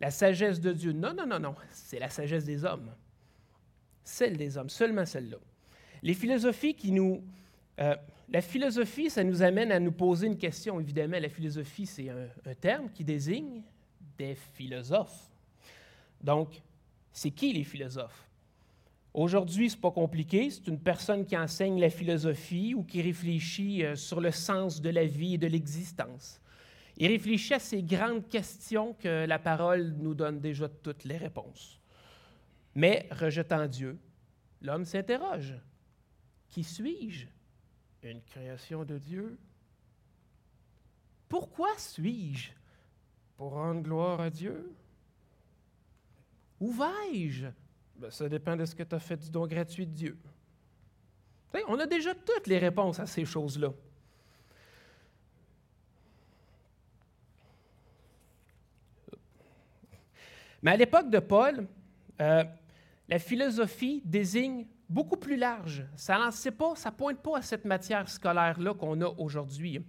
La 0.00 0.10
sagesse 0.10 0.60
de 0.60 0.72
Dieu. 0.72 0.92
Non, 0.92 1.14
non, 1.14 1.26
non, 1.26 1.38
non. 1.38 1.54
C'est 1.70 1.98
la 1.98 2.10
sagesse 2.10 2.44
des 2.44 2.64
hommes. 2.64 2.92
Celle 4.02 4.36
des 4.36 4.58
hommes, 4.58 4.68
seulement 4.68 5.06
celle-là. 5.06 5.38
Les 6.02 6.14
philosophies 6.14 6.74
qui 6.74 6.92
nous. 6.92 7.24
Euh, 7.80 7.96
la 8.28 8.40
philosophie, 8.40 9.10
ça 9.10 9.24
nous 9.24 9.42
amène 9.42 9.72
à 9.72 9.80
nous 9.80 9.92
poser 9.92 10.26
une 10.26 10.38
question. 10.38 10.80
Évidemment, 10.80 11.18
la 11.18 11.28
philosophie, 11.28 11.86
c'est 11.86 12.08
un, 12.08 12.28
un 12.46 12.54
terme 12.54 12.90
qui 12.90 13.04
désigne 13.04 13.62
des 14.16 14.34
philosophes. 14.34 15.30
Donc, 16.20 16.62
c'est 17.12 17.30
qui 17.30 17.52
les 17.52 17.64
philosophes? 17.64 18.28
Aujourd'hui, 19.12 19.70
ce 19.70 19.76
n'est 19.76 19.80
pas 19.80 19.92
compliqué. 19.92 20.50
C'est 20.50 20.66
une 20.66 20.80
personne 20.80 21.24
qui 21.24 21.36
enseigne 21.36 21.78
la 21.78 21.90
philosophie 21.90 22.74
ou 22.74 22.82
qui 22.82 23.00
réfléchit 23.00 23.84
euh, 23.84 23.94
sur 23.94 24.20
le 24.20 24.32
sens 24.32 24.80
de 24.80 24.90
la 24.90 25.04
vie 25.04 25.34
et 25.34 25.38
de 25.38 25.46
l'existence. 25.46 26.40
Il 26.96 27.08
réfléchit 27.08 27.54
à 27.54 27.58
ces 27.58 27.82
grandes 27.82 28.28
questions 28.28 28.94
que 28.94 29.24
la 29.26 29.38
parole 29.38 29.94
nous 29.98 30.14
donne 30.14 30.40
déjà 30.40 30.68
toutes 30.68 31.04
les 31.04 31.16
réponses. 31.16 31.80
Mais 32.74 33.08
rejetant 33.10 33.66
Dieu, 33.66 33.98
l'homme 34.60 34.84
s'interroge. 34.84 35.54
Qui 36.50 36.64
suis-je? 36.64 37.26
Une 38.04 38.20
création 38.20 38.84
de 38.84 38.98
Dieu? 38.98 39.38
Pourquoi 41.26 41.76
suis-je? 41.78 42.50
Pour 43.36 43.52
rendre 43.52 43.80
gloire 43.80 44.20
à 44.20 44.28
Dieu? 44.28 44.74
Où 46.60 46.70
vais-je? 46.70 47.46
Ben, 47.96 48.10
ça 48.10 48.28
dépend 48.28 48.56
de 48.56 48.66
ce 48.66 48.74
que 48.74 48.82
tu 48.82 48.94
as 48.94 48.98
fait 48.98 49.16
du 49.16 49.30
don 49.30 49.46
gratuit 49.46 49.86
de 49.86 49.92
Dieu. 49.92 50.18
on 51.66 51.78
a 51.78 51.86
déjà 51.86 52.14
toutes 52.14 52.46
les 52.46 52.58
réponses 52.58 53.00
à 53.00 53.06
ces 53.06 53.24
choses-là. 53.24 53.72
Mais 60.62 60.72
à 60.72 60.76
l'époque 60.76 61.08
de 61.08 61.20
Paul, 61.20 61.66
euh, 62.20 62.44
la 63.08 63.18
philosophie 63.18 64.02
désigne 64.04 64.66
beaucoup 64.88 65.16
plus 65.16 65.36
large. 65.36 65.84
Ça 65.96 66.18
ne 66.18 66.30
ça 66.76 66.90
pointe 66.90 67.22
pas 67.22 67.38
à 67.38 67.42
cette 67.42 67.64
matière 67.64 68.08
scolaire-là 68.08 68.74
qu'on 68.74 69.00
a 69.00 69.08
aujourd'hui. 69.18 69.80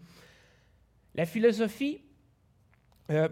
La 1.13 1.25
philosophie, 1.25 2.01
euh, 3.09 3.29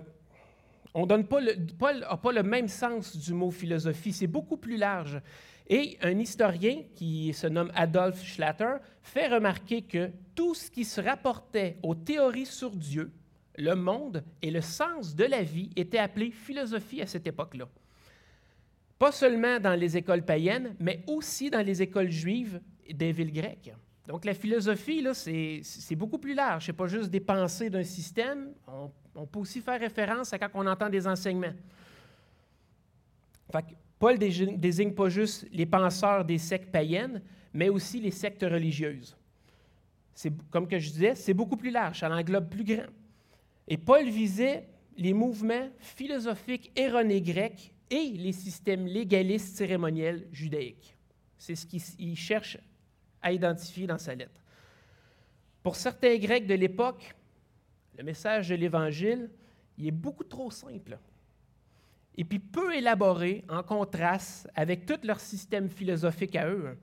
on 0.93 1.05
donne 1.05 1.27
n'a 1.27 2.17
pas 2.17 2.31
le 2.31 2.43
même 2.43 2.67
sens 2.67 3.15
du 3.15 3.33
mot 3.33 3.51
philosophie, 3.51 4.13
c'est 4.13 4.27
beaucoup 4.27 4.57
plus 4.57 4.77
large. 4.77 5.21
Et 5.67 5.97
un 6.01 6.19
historien 6.19 6.83
qui 6.95 7.33
se 7.33 7.47
nomme 7.47 7.71
Adolf 7.73 8.21
Schlatter 8.21 8.75
fait 9.01 9.27
remarquer 9.27 9.81
que 9.81 10.11
tout 10.35 10.53
ce 10.53 10.69
qui 10.69 10.83
se 10.83 10.99
rapportait 11.01 11.77
aux 11.83 11.95
théories 11.95 12.45
sur 12.45 12.71
Dieu, 12.71 13.11
le 13.57 13.75
monde 13.75 14.23
et 14.41 14.51
le 14.51 14.61
sens 14.61 15.15
de 15.15 15.23
la 15.23 15.41
vie 15.41 15.69
étaient 15.75 15.99
appelés 15.99 16.31
philosophie 16.31 17.01
à 17.01 17.07
cette 17.07 17.27
époque-là. 17.27 17.67
Pas 19.03 19.11
seulement 19.11 19.59
dans 19.59 19.77
les 19.77 19.97
écoles 19.97 20.23
païennes, 20.23 20.77
mais 20.79 21.03
aussi 21.07 21.49
dans 21.49 21.59
les 21.59 21.81
écoles 21.81 22.09
juives 22.09 22.61
des 22.89 23.11
villes 23.11 23.33
grecques. 23.33 23.73
Donc 24.07 24.23
la 24.23 24.33
philosophie, 24.33 25.01
là, 25.01 25.13
c'est, 25.13 25.61
beaucoup 25.97 26.19
plus 26.19 26.33
large. 26.33 26.67
Ce 26.67 26.71
n'est 26.71 26.77
pas 26.77 26.87
juste 26.87 27.09
des 27.09 27.19
pensées 27.19 27.69
d'un 27.69 27.83
système. 27.83 28.53
On, 29.13 29.25
peut 29.25 29.39
aussi 29.39 29.59
faire 29.59 29.77
référence 29.77 30.31
à 30.31 30.39
quand 30.39 30.47
on 30.53 30.65
entend 30.65 30.89
des 30.89 31.05
enseignements. 31.05 31.51
Paul 33.99 34.17
désigne 34.17 34.93
pas 34.93 35.09
juste 35.09 35.49
les 35.51 35.65
penseurs 35.65 36.23
des 36.23 36.37
sectes 36.37 36.71
païennes, 36.71 37.21
mais 37.53 37.67
aussi 37.67 37.99
les 37.99 38.11
sectes 38.11 38.43
religieuses. 38.43 39.17
C'est, 40.13 40.31
comme 40.49 40.65
que 40.65 40.79
je 40.79 40.89
disais, 40.89 41.15
c'est 41.15 41.33
beaucoup 41.33 41.57
plus 41.57 41.71
large, 41.71 41.99
ça 41.99 42.09
englobe 42.09 42.47
plus 42.47 42.63
grand. 42.63 42.87
Et 43.67 43.75
Paul 43.75 44.05
visait 44.05 44.65
les 44.95 45.11
mouvements 45.11 45.67
philosophiques 45.79 46.71
erronés 46.77 47.21
grecs 47.21 47.72
et 47.93 48.09
les 48.11 48.31
systèmes 48.31 48.87
légalistes 48.87 49.55
cérémoniels 49.55 50.27
judaïques. 50.31 50.97
C'est 51.37 51.55
ce 51.55 51.65
qu'il 51.67 52.17
cherche 52.17 52.57
à 53.21 53.31
identifier 53.31 53.85
dans 53.85 53.99
sa 53.99 54.15
lettre. 54.15 54.41
Pour 55.61 55.75
certains 55.75 56.17
Grecs 56.17 56.47
de 56.47 56.55
l'époque, 56.55 57.15
le 57.97 58.03
message 58.03 58.49
de 58.49 58.55
l'Évangile, 58.55 59.29
il 59.77 59.87
est 59.87 59.91
beaucoup 59.91 60.23
trop 60.23 60.49
simple 60.49 60.97
et 62.15 62.23
puis 62.23 62.39
peu 62.39 62.75
élaboré 62.75 63.43
en 63.47 63.63
contraste 63.63 64.49
avec 64.55 64.85
tout 64.85 64.99
leur 65.03 65.19
système 65.19 65.69
philosophique 65.69 66.35
à 66.35 66.47
eux. 66.47 66.77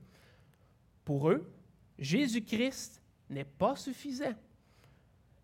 Pour 1.05 1.29
eux, 1.29 1.51
Jésus-Christ 1.99 3.01
n'est 3.29 3.45
pas 3.45 3.75
suffisant. 3.75 4.33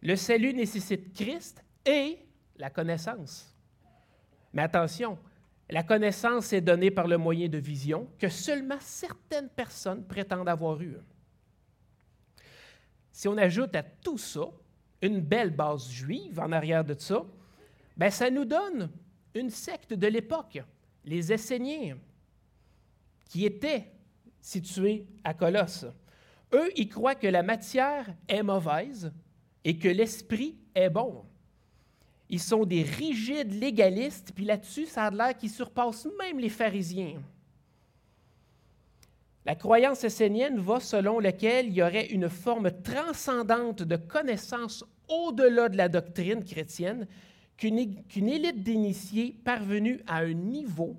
Le 0.02 0.16
salut 0.16 0.54
nécessite 0.54 1.14
Christ 1.14 1.64
et 1.86 2.20
la 2.58 2.70
connaissance. 2.70 3.56
Mais 4.54 4.62
attention, 4.62 5.18
la 5.70 5.84
connaissance 5.84 6.54
est 6.54 6.62
donnée 6.62 6.92
par 6.92 7.08
le 7.08 7.18
moyen 7.18 7.50
de 7.50 7.58
vision 7.58 8.10
que 8.18 8.30
seulement 8.30 8.80
certaines 8.80 9.50
personnes 9.50 10.06
prétendent 10.06 10.48
avoir 10.48 10.82
eu. 10.82 10.98
Si 13.12 13.28
on 13.28 13.38
ajoute 13.38 13.76
à 13.76 13.84
tout 13.84 14.18
ça 14.18 14.46
une 15.02 15.20
belle 15.20 15.52
base 15.52 15.90
juive 15.90 16.40
en 16.40 16.52
arrière 16.52 16.86
de 16.86 16.96
ça, 16.98 17.26
ben 17.98 18.10
ça 18.10 18.30
nous 18.30 18.46
donne 18.46 18.92
une 19.34 19.50
secte 19.50 19.94
de 19.94 20.08
l'époque, 20.08 20.60
les 21.04 21.34
Esséniens, 21.34 21.98
qui 23.28 23.46
étaient 23.46 23.92
situés 24.40 25.06
à 25.24 25.34
Colosse. 25.34 25.86
Eux, 26.54 26.70
ils 26.78 26.88
croient 26.88 27.16
que 27.16 27.28
la 27.28 27.44
matière 27.44 28.08
est 28.28 28.44
mauvaise 28.44 29.12
et 29.64 29.78
que 29.78 29.90
l'esprit 29.90 30.58
est 30.74 30.90
bon. 30.90 31.26
Ils 32.30 32.42
sont 32.42 32.66
des 32.66 32.84
rigides 32.84 33.54
légalistes, 33.54 34.32
puis 34.36 34.46
là-dessus, 34.46 34.86
ça 34.86 35.06
a 35.06 35.12
l'air 35.12 35.38
qu'ils 35.38 35.50
surpassent 35.50 36.08
même 36.20 36.40
les 36.40 36.50
pharisiens. 36.50 37.22
La 39.46 39.56
croyance 39.56 40.04
essénienne 40.04 40.60
va 40.60 40.82
selon 40.82 41.20
laquelle 41.20 41.68
il 41.68 41.74
y 41.74 41.82
aurait 41.82 42.08
une 42.08 42.28
forme 42.28 42.70
transcendante 42.82 43.82
de 43.82 43.96
connaissance 43.96 44.84
au-delà 45.08 45.70
de 45.70 45.78
la 45.78 45.88
doctrine 45.88 46.44
chrétienne 46.44 47.08
qu'une 47.56 47.80
élite 48.28 48.62
d'initiés 48.62 49.40
parvenue 49.46 50.02
à 50.06 50.18
un 50.18 50.34
niveau 50.34 50.98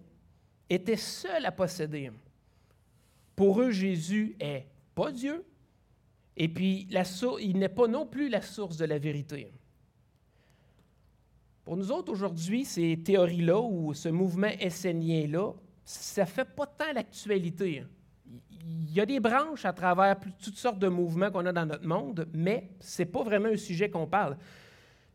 était 0.71 0.97
seule 0.97 1.45
à 1.45 1.53
posséder. 1.53 2.11
Pour 3.37 3.61
eux, 3.61 3.71
Jésus 3.71 4.35
est 4.41 4.67
pas 4.95 5.13
Dieu, 5.13 5.45
et 6.37 6.49
puis 6.49 6.89
il 7.41 7.59
n'est 7.59 7.69
pas 7.69 7.87
non 7.87 8.07
plus 8.07 8.31
la 8.31 8.41
source 8.41 8.79
de 8.79 8.87
la 8.87 8.99
vérité. 8.99 9.53
Pour 11.69 11.77
nous 11.77 11.93
autres, 11.93 12.11
aujourd'hui, 12.11 12.65
ces 12.65 12.97
théories-là 12.97 13.61
ou 13.61 13.93
ce 13.93 14.09
mouvement 14.09 14.49
essénien-là, 14.59 15.53
ça 15.85 16.23
ne 16.23 16.27
fait 16.27 16.47
pas 16.47 16.65
tant 16.65 16.91
l'actualité. 16.95 17.85
Il 18.65 18.91
y 18.91 18.99
a 19.03 19.05
des 19.05 19.21
branches 19.21 19.67
à 19.67 19.75
travers 19.75 20.17
toutes 20.43 20.57
sortes 20.57 20.79
de 20.79 20.89
mouvements 20.89 21.31
qu'on 21.31 21.45
a 21.45 21.53
dans 21.53 21.67
notre 21.67 21.87
monde, 21.87 22.27
mais 22.33 22.71
ce 22.81 23.03
n'est 23.03 23.07
pas 23.07 23.23
vraiment 23.23 23.51
un 23.51 23.59
sujet 23.59 23.91
qu'on 23.91 24.07
parle. 24.07 24.39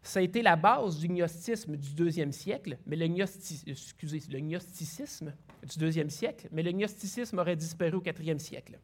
Ça 0.03 0.19
a 0.19 0.22
été 0.22 0.43
la 0.43 0.55
base 0.55 1.00
du 1.00 1.07
gnostisme 1.07 1.75
du 1.75 1.95
deuxième 1.95 2.31
siècle, 2.31 2.77
mais 2.86 2.98
le, 2.98 3.07
le 3.07 4.39
gnosticisme 4.39 5.33
du 5.63 5.79
deuxième 5.79 6.12
siècle, 6.12 6.50
mais 6.51 6.62
le 6.62 6.72
gnosticisme 6.72 7.39
aurait 7.39 7.55
disparu 7.55 7.95
au 7.95 8.01
quatrième 8.01 8.38
siècle. 8.38 8.77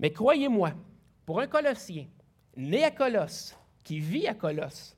Mais 0.00 0.10
croyez-moi, 0.10 0.72
pour 1.26 1.38
un 1.38 1.46
Colossien, 1.46 2.06
né 2.56 2.82
à 2.82 2.90
Colosse, 2.90 3.54
qui 3.84 4.00
vit 4.00 4.26
à 4.26 4.32
Colosse, 4.32 4.97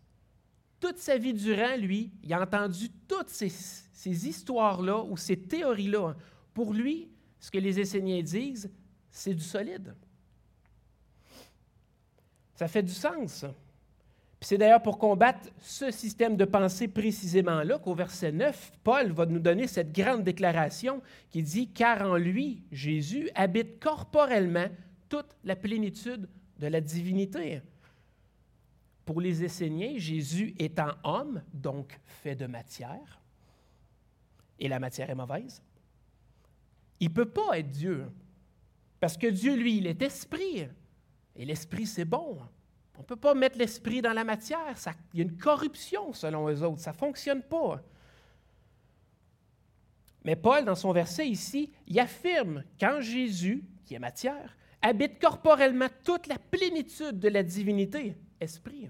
toute 0.80 0.98
sa 0.98 1.18
vie 1.18 1.34
durant, 1.34 1.76
lui, 1.76 2.10
il 2.22 2.32
a 2.32 2.40
entendu 2.40 2.88
toutes 3.06 3.28
ces, 3.28 3.48
histoires-là 4.04 5.04
ou 5.04 5.16
ces 5.16 5.36
théories-là. 5.36 6.16
Pour 6.54 6.72
lui, 6.72 7.10
ce 7.38 7.50
que 7.50 7.58
les 7.58 7.78
Esséniens 7.78 8.22
disent, 8.22 8.70
c'est 9.10 9.34
du 9.34 9.42
solide. 9.42 9.94
Ça 12.54 12.66
fait 12.66 12.82
du 12.82 12.92
sens. 12.92 13.44
c'est 14.40 14.58
d'ailleurs 14.58 14.82
pour 14.82 14.98
combattre 14.98 15.48
ce 15.60 15.90
système 15.90 16.36
de 16.36 16.44
pensée 16.44 16.88
précisément-là 16.88 17.78
qu'au 17.78 17.94
verset 17.94 18.32
9, 18.32 18.72
Paul 18.82 19.12
va 19.12 19.26
nous 19.26 19.38
donner 19.38 19.66
cette 19.66 19.92
grande 19.92 20.24
déclaration 20.24 21.02
qui 21.30 21.42
dit 21.42 21.68
Car 21.68 22.02
en 22.02 22.16
lui, 22.16 22.62
Jésus, 22.72 23.30
habite 23.34 23.80
corporellement 23.80 24.68
toute 25.08 25.36
la 25.44 25.56
plénitude 25.56 26.28
de 26.58 26.66
la 26.66 26.80
divinité. 26.80 27.62
Pour 29.10 29.20
les 29.20 29.42
Esséniens, 29.42 29.94
Jésus 29.96 30.54
étant 30.56 30.92
homme, 31.02 31.42
donc 31.52 31.98
fait 32.06 32.36
de 32.36 32.46
matière, 32.46 33.20
et 34.56 34.68
la 34.68 34.78
matière 34.78 35.10
est 35.10 35.16
mauvaise, 35.16 35.60
il 37.00 37.08
ne 37.08 37.14
peut 37.14 37.28
pas 37.28 37.58
être 37.58 37.72
Dieu. 37.72 38.06
Parce 39.00 39.16
que 39.16 39.26
Dieu, 39.26 39.56
lui, 39.56 39.78
il 39.78 39.88
est 39.88 40.00
esprit. 40.00 40.68
Et 41.34 41.44
l'esprit, 41.44 41.86
c'est 41.86 42.04
bon. 42.04 42.38
On 42.96 43.00
ne 43.00 43.04
peut 43.04 43.16
pas 43.16 43.34
mettre 43.34 43.58
l'esprit 43.58 44.00
dans 44.00 44.12
la 44.12 44.22
matière. 44.22 44.76
Il 45.12 45.18
y 45.18 45.22
a 45.22 45.24
une 45.24 45.36
corruption 45.36 46.12
selon 46.12 46.48
eux 46.48 46.62
autres. 46.62 46.80
Ça 46.80 46.92
ne 46.92 46.96
fonctionne 46.96 47.42
pas. 47.42 47.82
Mais 50.24 50.36
Paul, 50.36 50.64
dans 50.64 50.76
son 50.76 50.92
verset 50.92 51.26
ici, 51.26 51.72
il 51.88 51.98
affirme 51.98 52.62
qu'en 52.78 53.00
Jésus, 53.00 53.64
qui 53.84 53.94
est 53.94 53.98
matière, 53.98 54.56
habite 54.80 55.20
corporellement 55.20 55.88
toute 56.04 56.28
la 56.28 56.38
plénitude 56.38 57.18
de 57.18 57.28
la 57.28 57.42
divinité, 57.42 58.14
esprit. 58.40 58.88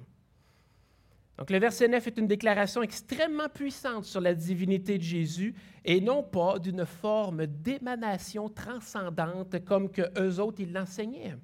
Donc 1.41 1.49
le 1.49 1.59
verset 1.59 1.89
9 1.89 2.07
est 2.07 2.19
une 2.19 2.27
déclaration 2.27 2.83
extrêmement 2.83 3.49
puissante 3.49 4.05
sur 4.05 4.21
la 4.21 4.35
divinité 4.35 4.99
de 4.99 5.03
Jésus 5.03 5.55
et 5.87 6.03
non 6.03 6.23
pas 6.23 6.59
d'une 6.59 6.85
forme 6.85 7.47
d'émanation 7.47 8.51
transcendante 8.51 9.65
comme 9.65 9.91
que 9.91 10.03
eux 10.21 10.39
autres 10.39 10.61
ils 10.61 10.71
l'enseignaient. 10.71 11.39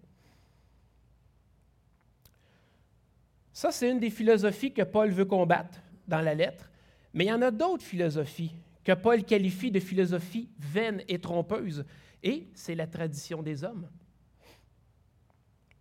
Ça, 3.55 3.73
c'est 3.73 3.91
une 3.91 3.99
des 3.99 4.11
philosophies 4.11 4.75
que 4.75 4.83
Paul 4.83 5.11
veut 5.13 5.25
combattre 5.25 5.81
dans 6.07 6.21
la 6.21 6.35
lettre, 6.35 6.71
mais 7.15 7.25
il 7.25 7.29
y 7.29 7.33
en 7.33 7.41
a 7.41 7.51
d'autres 7.51 7.83
philosophies 7.83 8.55
que 8.85 8.93
Paul 8.93 9.25
qualifie 9.25 9.71
de 9.71 9.81
philosophies 9.81 10.51
vaines 10.59 11.03
et 11.09 11.19
trompeuses, 11.19 11.87
et 12.23 12.49
c'est 12.53 12.75
la 12.75 12.87
tradition 12.87 13.43
des 13.43 13.65
hommes. 13.65 13.89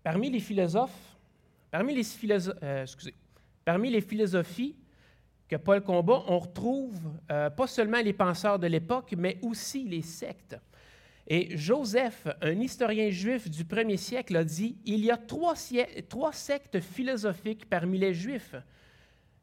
Parmi 0.04 0.30
les 0.30 0.40
philosophes, 0.40 1.18
parmi 1.70 1.94
les 1.94 2.04
philosophes, 2.06 2.58
euh, 2.64 2.84
excusez, 2.84 3.14
Parmi 3.66 3.90
les 3.90 4.02
philosophies 4.02 4.76
que 5.48 5.56
Paul 5.56 5.84
combat, 5.84 6.24
on 6.28 6.40
retrouve 6.40 7.00
euh, 7.32 7.50
pas 7.50 7.68
seulement 7.68 8.02
les 8.02 8.14
penseurs 8.14 8.60
de 8.60 8.68
l'époque, 8.68 9.14
mais 9.18 9.40
aussi 9.42 9.84
les 9.84 10.04
sectes. 10.04 10.58
Et 11.28 11.58
Joseph, 11.58 12.28
un 12.42 12.60
historien 12.60 13.10
juif 13.10 13.50
du 13.50 13.66
premier 13.66 13.98
siècle, 13.98 14.36
a 14.36 14.44
dit 14.44 14.78
il 14.86 15.04
y 15.04 15.10
a 15.10 15.18
trois, 15.18 15.56
sectes 15.56 16.80
philosophiques 16.80 17.68
parmi 17.68 17.98
les 17.98 18.14
juifs. 18.14 18.56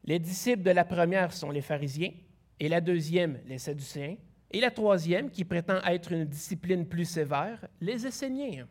Les 0.05 0.19
disciples 0.19 0.63
de 0.63 0.71
la 0.71 0.85
première 0.85 1.33
sont 1.33 1.51
les 1.51 1.61
pharisiens, 1.61 2.11
et 2.59 2.69
la 2.69 2.79
deuxième, 2.79 3.39
les 3.45 3.57
sadducéens, 3.57 4.15
et 4.51 4.61
la 4.61 4.71
troisième, 4.71 5.29
qui 5.29 5.43
prétend 5.43 5.81
être 5.81 6.13
une 6.13 6.25
discipline 6.25 6.85
plus 6.85 7.05
sévère, 7.05 7.67
les 7.81 8.07
esséniens. 8.07 8.67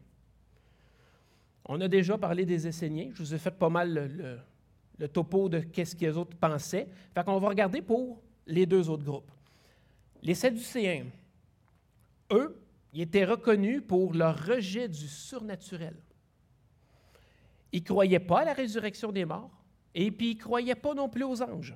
On 1.66 1.80
a 1.80 1.88
déjà 1.88 2.16
parlé 2.16 2.46
des 2.46 2.66
esséniens, 2.66 3.10
je 3.12 3.22
vous 3.22 3.34
ai 3.34 3.38
fait 3.38 3.50
pas 3.50 3.68
mal 3.68 3.92
le 3.92 4.38
topo 5.06 5.48
de 5.48 5.60
qu'est-ce 5.60 5.96
que 5.96 6.04
les 6.04 6.16
autres 6.16 6.36
pensaient. 6.36 6.88
Fait 7.14 7.24
qu'on 7.24 7.38
va 7.38 7.48
regarder 7.48 7.82
pour 7.82 8.20
les 8.46 8.66
deux 8.66 8.88
autres 8.88 9.04
groupes. 9.04 9.30
Les 10.22 10.34
Sadducéens, 10.34 11.06
eux, 12.30 12.56
ils 12.92 13.02
étaient 13.02 13.24
reconnus 13.24 13.82
pour 13.86 14.14
leur 14.14 14.46
rejet 14.46 14.88
du 14.88 15.08
surnaturel. 15.08 15.96
Ils 17.72 17.80
ne 17.80 17.86
croyaient 17.86 18.20
pas 18.20 18.40
à 18.40 18.44
la 18.44 18.52
résurrection 18.52 19.12
des 19.12 19.24
morts 19.24 19.64
et 19.94 20.10
puis 20.10 20.32
ils 20.32 20.36
ne 20.36 20.42
croyaient 20.42 20.74
pas 20.74 20.94
non 20.94 21.08
plus 21.08 21.24
aux 21.24 21.42
anges. 21.42 21.74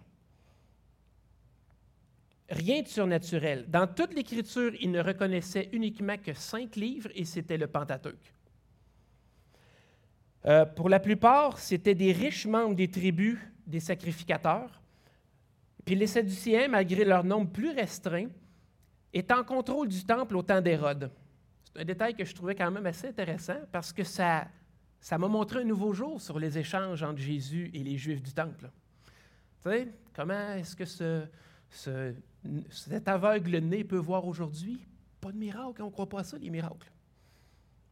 Rien 2.49 2.83
de 2.83 2.87
surnaturel. 2.89 3.65
Dans 3.69 3.87
toute 3.87 4.15
l'Écriture, 4.15 4.73
ils 4.81 4.91
ne 4.91 5.03
reconnaissaient 5.03 5.69
uniquement 5.73 6.17
que 6.17 6.33
cinq 6.33 6.77
livres 6.77 7.09
et 7.15 7.25
c'était 7.25 7.57
le 7.57 7.67
Pentateuque. 7.67 8.33
Euh, 10.47 10.65
pour 10.65 10.89
la 10.89 11.01
plupart, 11.01 11.59
c'était 11.59 11.95
des 11.95 12.13
riches 12.13 12.47
membres 12.47 12.77
des 12.77 12.89
tribus 12.89 13.39
des 13.67 13.81
sacrificateurs. 13.81 14.81
Puis 15.85 15.97
les 15.97 16.07
Sadducéens, 16.07 16.69
malgré 16.69 17.05
leur 17.05 17.25
nombre 17.25 17.51
plus 17.51 17.71
restreint, 17.71 18.29
étaient 19.13 19.35
en 19.35 19.45
contrôle 19.45 19.89
du 19.89 20.05
temple 20.05 20.37
au 20.37 20.43
temps 20.43 20.61
d'Hérode. 20.61 21.11
C'est 21.65 21.81
un 21.81 21.85
détail 21.85 22.15
que 22.15 22.25
je 22.25 22.35
trouvais 22.35 22.55
quand 22.55 22.71
même 22.71 22.87
assez 22.87 23.09
intéressant 23.09 23.59
parce 23.73 23.93
que 23.93 24.05
ça, 24.05 24.47
ça 25.01 25.19
m'a 25.19 25.27
montré 25.27 25.61
un 25.61 25.65
nouveau 25.65 25.93
jour 25.93 26.21
sur 26.21 26.39
les 26.39 26.59
échanges 26.59 27.03
entre 27.03 27.19
Jésus 27.19 27.71
et 27.75 27.83
les 27.83 27.97
Juifs 27.97 28.23
du 28.23 28.33
temple. 28.33 28.71
Tu 29.63 29.71
sais, 29.71 29.89
comment 30.15 30.53
est-ce 30.55 30.77
que 30.77 30.85
ce, 30.85 32.15
cet 32.71 33.09
aveugle-né 33.09 33.83
peut 33.83 33.97
voir 33.97 34.27
aujourd'hui? 34.27 34.81
Pas 35.21 35.33
de 35.33 35.39
miracle, 35.39 35.83
on 35.83 35.87
ne 35.87 35.91
croit 35.91 36.09
pas 36.09 36.21
à 36.21 36.25
ça, 36.25 36.39
les 36.39 36.51
miracles. 36.51 36.93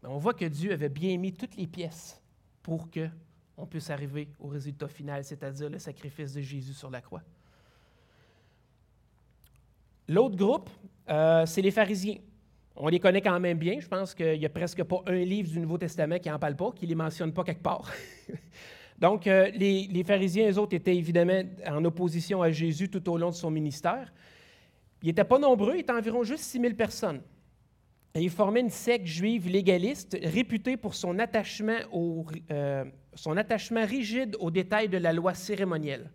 Mais 0.02 0.08
on 0.08 0.18
voit 0.18 0.34
que 0.34 0.44
Dieu 0.44 0.72
avait 0.72 0.88
bien 0.88 1.16
mis 1.18 1.32
toutes 1.32 1.56
les 1.56 1.66
pièces 1.66 2.20
pour 2.64 2.88
qu'on 2.90 3.66
puisse 3.66 3.90
arriver 3.90 4.26
au 4.40 4.48
résultat 4.48 4.88
final, 4.88 5.22
c'est-à-dire 5.22 5.68
le 5.68 5.78
sacrifice 5.78 6.32
de 6.32 6.40
Jésus 6.40 6.72
sur 6.72 6.90
la 6.90 7.02
croix. 7.02 7.22
L'autre 10.08 10.34
groupe, 10.34 10.70
euh, 11.10 11.44
c'est 11.46 11.60
les 11.60 11.70
pharisiens. 11.70 12.16
On 12.74 12.88
les 12.88 12.98
connaît 12.98 13.20
quand 13.20 13.38
même 13.38 13.58
bien. 13.58 13.78
Je 13.78 13.86
pense 13.86 14.14
qu'il 14.14 14.38
n'y 14.38 14.46
a 14.46 14.48
presque 14.48 14.82
pas 14.82 15.02
un 15.06 15.22
livre 15.22 15.50
du 15.50 15.60
Nouveau 15.60 15.76
Testament 15.76 16.18
qui 16.18 16.30
n'en 16.30 16.38
parle 16.38 16.56
pas, 16.56 16.72
qui 16.72 16.86
ne 16.86 16.88
les 16.88 16.94
mentionne 16.94 17.32
pas 17.32 17.44
quelque 17.44 17.62
part. 17.62 17.92
Donc, 18.98 19.26
euh, 19.26 19.50
les, 19.50 19.86
les, 19.86 20.02
pharisiens, 20.02 20.50
eux 20.50 20.58
autres, 20.58 20.74
étaient 20.74 20.96
évidemment 20.96 21.42
en 21.68 21.84
opposition 21.84 22.40
à 22.42 22.50
Jésus 22.50 22.88
tout 22.88 23.06
au 23.10 23.18
long 23.18 23.28
de 23.28 23.34
son 23.34 23.50
ministère. 23.50 24.10
Ils 25.02 25.08
n'étaient 25.08 25.24
pas 25.24 25.38
nombreux, 25.38 25.74
ils 25.74 25.80
étaient 25.80 25.92
environ 25.92 26.22
juste 26.22 26.44
6 26.44 26.60
000 26.60 26.74
personnes. 26.74 27.20
Il 28.16 28.30
formait 28.30 28.60
une 28.60 28.70
secte 28.70 29.06
juive 29.06 29.48
légaliste 29.48 30.16
réputée 30.22 30.76
pour 30.76 30.94
son 30.94 31.18
attachement, 31.18 31.78
euh, 32.52 32.84
son 33.14 33.36
attachement 33.36 33.84
rigide 33.84 34.36
aux 34.38 34.52
détails 34.52 34.88
de 34.88 34.98
la 34.98 35.12
loi 35.12 35.34
cérémonielle. 35.34 36.12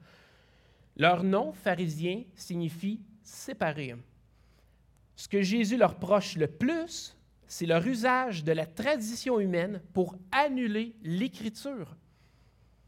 Leur 0.96 1.25
nom, 1.25 1.51
pharisien, 1.51 2.24
signifie 2.36 3.01
séparé. 3.22 3.96
Ce 5.18 5.27
que 5.27 5.41
Jésus 5.41 5.75
leur 5.75 6.00
proche 6.00 6.38
le 6.38 6.48
plus, 6.48 7.18
c'est 7.48 7.65
leur 7.65 7.86
usage 7.86 8.46
de 8.46 8.53
la 8.53 8.65
tradition 8.65 9.38
humaine 9.38 9.82
pour 9.91 10.15
annuler 10.32 10.96
l'Écriture. 11.03 11.98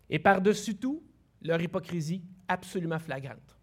Et 0.10 0.20
par-dessus 0.20 0.76
tout, 0.76 1.04
leur 1.42 1.62
hypocrisie 1.62 2.24
absolument 2.48 3.00
flagrante. 3.00 3.58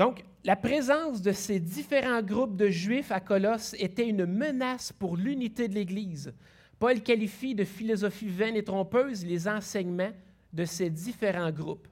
Donc, 0.00 0.24
la 0.44 0.56
présence 0.56 1.20
de 1.20 1.30
ces 1.30 1.60
différents 1.60 2.22
groupes 2.22 2.56
de 2.56 2.68
Juifs 2.68 3.12
à 3.12 3.20
Colosse 3.20 3.76
était 3.78 4.08
une 4.08 4.24
menace 4.24 4.94
pour 4.94 5.14
l'unité 5.14 5.68
de 5.68 5.74
l'Église. 5.74 6.32
Paul 6.78 7.02
qualifie 7.02 7.54
de 7.54 7.64
philosophie 7.64 8.30
vaine 8.30 8.56
et 8.56 8.64
trompeuse 8.64 9.26
les 9.26 9.46
enseignements 9.46 10.12
de 10.54 10.64
ces 10.64 10.88
différents 10.88 11.50
groupes. 11.50 11.86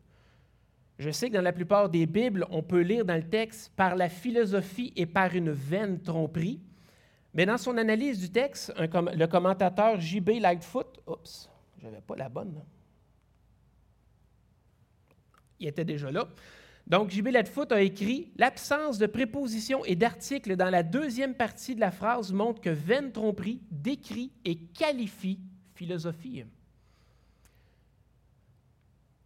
Je 0.98 1.10
sais 1.10 1.28
que 1.28 1.34
dans 1.34 1.42
la 1.42 1.52
plupart 1.52 1.90
des 1.90 2.06
Bibles, 2.06 2.46
on 2.48 2.62
peut 2.62 2.80
lire 2.80 3.04
dans 3.04 3.14
le 3.14 3.28
texte 3.28 3.72
par 3.76 3.94
la 3.94 4.08
philosophie 4.08 4.90
et 4.96 5.04
par 5.04 5.34
une 5.34 5.50
vaine 5.50 6.00
tromperie, 6.00 6.62
mais 7.34 7.44
dans 7.44 7.58
son 7.58 7.76
analyse 7.76 8.18
du 8.18 8.30
texte, 8.30 8.72
le 8.78 9.26
commentateur 9.26 10.00
J.B. 10.00 10.40
Lightfoot, 10.40 10.98
oups, 11.06 11.50
j'avais 11.82 12.00
pas 12.00 12.16
la 12.16 12.30
bonne. 12.30 12.54
Il 15.60 15.68
était 15.68 15.84
déjà 15.84 16.10
là. 16.10 16.26
Donc, 16.88 17.10
J.B. 17.10 17.28
Lightfoot 17.28 17.70
a 17.70 17.82
écrit 17.82 18.32
L'absence 18.36 18.96
de 18.96 19.06
prépositions 19.06 19.84
et 19.84 19.94
d'articles 19.94 20.56
dans 20.56 20.70
la 20.70 20.82
deuxième 20.82 21.34
partie 21.34 21.74
de 21.74 21.80
la 21.80 21.90
phrase 21.90 22.32
montre 22.32 22.62
que 22.62 22.70
vaine 22.70 23.12
tromperie 23.12 23.60
décrit 23.70 24.32
et 24.46 24.56
qualifie 24.56 25.38
philosophie. 25.74 26.44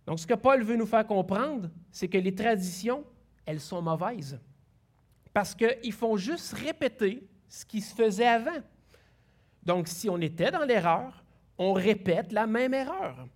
Donc, 0.06 0.18
ce 0.18 0.26
que 0.26 0.34
Paul 0.34 0.64
veut 0.64 0.74
nous 0.74 0.86
faire 0.86 1.06
comprendre, 1.06 1.70
c'est 1.92 2.08
que 2.08 2.18
les 2.18 2.34
traditions, 2.34 3.04
elles 3.46 3.60
sont 3.60 3.80
mauvaises. 3.80 4.40
Parce 5.32 5.54
qu'ils 5.54 5.92
font 5.92 6.16
juste 6.16 6.54
répéter 6.54 7.28
ce 7.48 7.64
qui 7.64 7.80
se 7.80 7.94
faisait 7.94 8.26
avant. 8.26 8.60
Donc, 9.62 9.86
si 9.86 10.10
on 10.10 10.18
était 10.18 10.50
dans 10.50 10.64
l'erreur, 10.64 11.24
on 11.58 11.72
répète 11.72 12.32
la 12.32 12.48
même 12.48 12.74
erreur. 12.74 13.28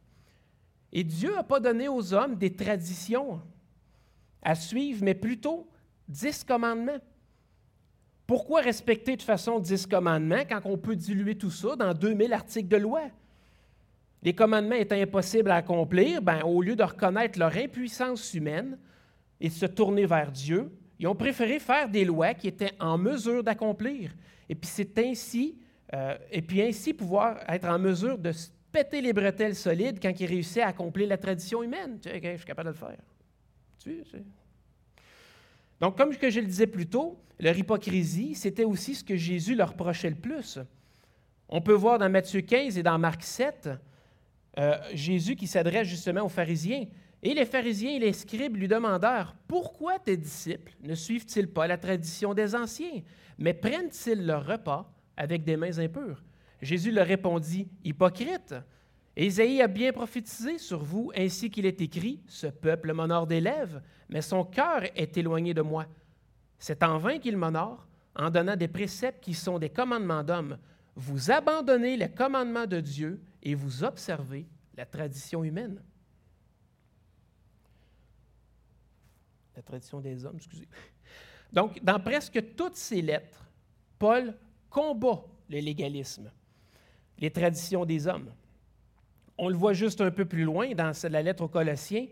Et 0.93 1.05
Dieu 1.05 1.33
n'a 1.33 1.45
pas 1.45 1.61
donné 1.61 1.87
aux 1.87 2.13
hommes 2.13 2.35
des 2.35 2.53
traditions 2.53 3.41
à 4.47 4.55
suivre, 4.55 5.01
mais 5.03 5.15
plutôt 5.15 5.69
dix 6.09 6.45
commandements. 6.45 7.01
Pourquoi 8.29 8.61
respecter 8.61 9.17
de 9.17 9.23
façon 9.23 9.59
dix 9.59 9.87
commandements 9.87 10.45
quand 10.49 10.61
on 10.65 10.79
peut 10.79 10.95
diluer 10.95 11.37
tout 11.37 11.51
ça 11.51 11.75
dans 11.75 11.93
2000 11.93 12.33
articles 12.33 12.69
de 12.69 12.77
loi? 12.77 13.03
Les 14.23 14.35
commandements 14.35 14.77
étant 14.77 14.97
impossibles 14.97 15.51
à 15.51 15.57
accomplir, 15.57 16.23
ben, 16.23 16.43
au 16.45 16.63
lieu 16.63 16.77
de 16.77 16.83
reconnaître 16.85 17.39
leur 17.41 17.57
impuissance 17.57 18.35
humaine 18.35 18.79
et 19.41 19.49
de 19.49 19.53
se 19.53 19.67
tourner 19.67 20.07
vers 20.07 20.31
Dieu, 20.31 20.71
ils 21.01 21.09
ont 21.09 21.15
préféré 21.17 21.59
faire 21.59 21.89
des 21.89 22.05
lois 22.05 22.33
qui 22.33 22.47
étaient 22.47 22.73
en 22.79 22.97
mesure 22.99 23.43
d'accomplir. 23.43 24.13
Et 24.49 24.55
puis 24.55 24.71
c'est 24.73 24.97
ainsi, 24.99 25.59
euh, 25.93 26.17
et 26.31 26.41
puis 26.41 26.63
ainsi 26.63 26.95
pouvoir 26.95 27.39
être 27.49 27.69
en 27.69 27.81
mesure 27.81 28.17
de 28.17 28.31
péter 28.71 29.01
les 29.01 29.13
bretelles 29.13 29.57
solides 29.57 29.99
quand 30.01 30.13
ils 30.21 30.27
réussissaient 30.27 30.63
à 30.63 30.69
accomplir 30.69 31.09
la 31.09 31.19
tradition 31.19 31.65
humaine. 31.65 31.99
Tu 32.01 32.09
sais, 32.09 32.21
je 32.23 32.37
suis 32.37 32.47
capable 32.47 32.69
de 32.69 32.75
le 32.75 32.79
faire. 32.79 32.99
Donc, 35.81 35.97
comme 35.97 36.13
je 36.13 36.41
le 36.41 36.47
disais 36.47 36.67
plus 36.67 36.87
tôt, 36.87 37.19
leur 37.39 37.57
hypocrisie, 37.57 38.35
c'était 38.35 38.65
aussi 38.65 38.95
ce 38.95 39.05
que 39.05 39.17
Jésus 39.17 39.55
leur 39.55 39.71
reprochait 39.71 40.11
le 40.11 40.17
plus. 40.17 40.59
On 41.49 41.61
peut 41.61 41.75
voir 41.75 41.99
dans 41.99 42.09
Matthieu 42.09 42.41
15 42.41 42.79
et 42.79 42.83
dans 42.83 42.99
Marc 42.99 43.23
7, 43.23 43.71
euh, 44.59 44.77
Jésus 44.95 45.37
qui 45.37 45.47
s'adresse 45.47 45.87
justement 45.87 46.23
aux 46.23 46.31
pharisiens. 46.31 46.87
Et 47.23 47.35
les 47.35 47.45
pharisiens 47.45 47.93
et 47.93 47.99
les 47.99 48.13
scribes 48.13 48.57
lui 48.57 48.69
demandèrent 48.69 49.37
Pourquoi 49.47 49.99
tes 49.99 50.17
disciples 50.17 50.75
ne 50.83 50.95
suivent-ils 50.95 51.49
pas 51.49 51.67
la 51.67 51.77
tradition 51.77 52.35
des 52.35 52.55
anciens, 52.55 53.03
mais 53.39 53.55
prennent-ils 53.55 54.25
leur 54.25 54.47
repas 54.47 54.91
avec 55.17 55.45
des 55.45 55.57
mains 55.57 55.79
impures 55.79 56.23
Jésus 56.63 56.91
leur 56.91 57.07
répondit 57.07 57.69
Hypocrite 57.85 58.55
Ésaïe 59.17 59.63
a 59.63 59.67
bien 59.67 59.93
prophétisé 59.93 60.59
sur 60.59 60.85
vous, 60.85 61.11
ainsi 61.17 61.51
qu'il 61.51 61.65
est 61.65 61.81
écrit 61.81 62.23
Ce 62.29 62.47
peuple 62.47 62.93
m'honore 62.93 63.27
des 63.27 63.41
lèvres, 63.41 63.81
mais 64.11 64.21
son 64.21 64.45
cœur 64.45 64.83
est 64.95 65.17
éloigné 65.17 65.55
de 65.55 65.63
moi. 65.63 65.87
C'est 66.59 66.83
en 66.83 66.99
vain 66.99 67.19
qu'il 67.19 67.39
m'honore, 67.39 67.87
en 68.15 68.31
donnant 68.31 68.57
des 68.57 68.69
préceptes 68.69 69.25
qui 69.25 69.33
sont 69.33 69.59
des 69.59 69.71
commandements 69.71 70.23
d'hommes. 70.23 70.59
Vous 70.95 71.31
abandonnez 71.31 71.97
les 71.97 72.11
commandements 72.11 72.67
de 72.67 72.81
Dieu 72.81 73.23
et 73.43 73.55
vous 73.55 73.85
observez 73.85 74.47
la 74.77 74.85
tradition 74.85 75.43
humaine. 75.45 75.83
La 79.55 79.63
tradition 79.63 80.01
des 80.01 80.27
hommes, 80.27 80.37
excusez. 80.37 80.69
Donc, 81.53 81.83
dans 81.83 82.01
presque 82.01 82.55
toutes 82.55 82.77
ces 82.77 83.01
lettres, 83.01 83.47
Paul 83.99 84.37
combat 84.69 85.25
le 85.49 85.59
légalisme, 85.61 86.31
les 87.19 87.31
traditions 87.31 87.87
des 87.87 88.07
hommes. 88.07 88.31
On 89.39 89.49
le 89.49 89.57
voit 89.57 89.73
juste 89.73 90.01
un 90.01 90.11
peu 90.11 90.25
plus 90.25 90.45
loin 90.45 90.73
dans 90.75 90.93
la 91.11 91.23
lettre 91.23 91.45
aux 91.45 91.49
Colossiens, 91.49 92.07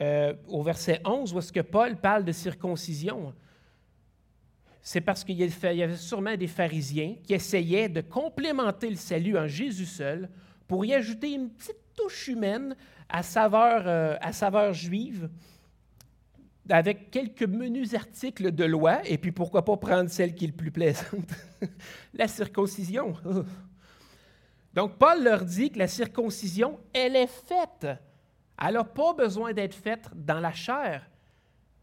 euh, 0.00 0.34
au 0.48 0.62
verset 0.62 1.00
11, 1.04 1.34
où 1.34 1.38
est-ce 1.38 1.52
que 1.52 1.60
Paul 1.60 1.96
parle 1.96 2.24
de 2.24 2.32
circoncision 2.32 3.34
c'est 4.82 5.00
parce 5.00 5.24
qu'il 5.24 5.36
y 5.36 5.82
avait 5.82 5.96
sûrement 5.96 6.36
des 6.36 6.46
pharisiens 6.46 7.16
qui 7.22 7.34
essayaient 7.34 7.88
de 7.88 8.00
complémenter 8.00 8.88
le 8.88 8.96
salut 8.96 9.36
en 9.36 9.46
Jésus 9.46 9.86
seul 9.86 10.28
pour 10.66 10.84
y 10.84 10.94
ajouter 10.94 11.32
une 11.32 11.50
petite 11.50 11.76
touche 11.96 12.28
humaine 12.28 12.74
à 13.08 13.22
saveur, 13.22 13.82
euh, 13.86 14.16
à 14.20 14.32
saveur 14.32 14.72
juive, 14.72 15.28
avec 16.68 17.10
quelques 17.10 17.42
menus 17.42 17.94
articles 17.94 18.52
de 18.52 18.64
loi, 18.64 19.00
et 19.04 19.18
puis 19.18 19.32
pourquoi 19.32 19.64
pas 19.64 19.76
prendre 19.76 20.08
celle 20.08 20.34
qui 20.34 20.44
est 20.44 20.48
le 20.48 20.54
plus 20.54 20.70
plaisante, 20.70 21.30
la 22.14 22.28
circoncision. 22.28 23.14
Donc 24.74 24.98
Paul 24.98 25.24
leur 25.24 25.44
dit 25.44 25.70
que 25.70 25.78
la 25.78 25.88
circoncision, 25.88 26.78
elle 26.92 27.16
est 27.16 27.26
faite. 27.26 27.86
Elle 28.62 28.74
n'a 28.74 28.84
pas 28.84 29.14
besoin 29.14 29.52
d'être 29.52 29.74
faite 29.74 30.08
dans 30.14 30.38
la 30.38 30.52
chair. 30.52 31.08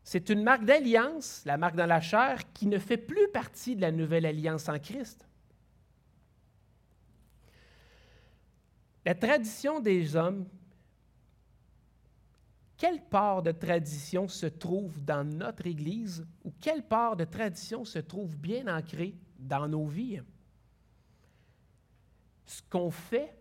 C'est 0.03 0.29
une 0.29 0.41
marque 0.41 0.63
d'alliance, 0.63 1.41
la 1.45 1.57
marque 1.57 1.75
dans 1.75 1.85
la 1.85 1.99
chair, 1.99 2.53
qui 2.53 2.65
ne 2.65 2.77
fait 2.77 2.97
plus 2.97 3.27
partie 3.29 3.75
de 3.75 3.81
la 3.81 3.91
nouvelle 3.91 4.25
alliance 4.25 4.69
en 4.69 4.79
Christ. 4.79 5.27
La 9.05 9.15
tradition 9.15 9.79
des 9.79 10.15
hommes, 10.15 10.47
quelle 12.77 13.01
part 13.01 13.41
de 13.41 13.51
tradition 13.51 14.27
se 14.27 14.45
trouve 14.45 15.03
dans 15.03 15.23
notre 15.23 15.65
Église 15.65 16.25
ou 16.43 16.53
quelle 16.61 16.83
part 16.83 17.15
de 17.15 17.25
tradition 17.25 17.83
se 17.83 17.99
trouve 17.99 18.37
bien 18.37 18.67
ancrée 18.67 19.15
dans 19.39 19.67
nos 19.67 19.87
vies? 19.87 20.21
Ce 22.47 22.61
qu'on 22.69 22.89
fait, 22.89 23.35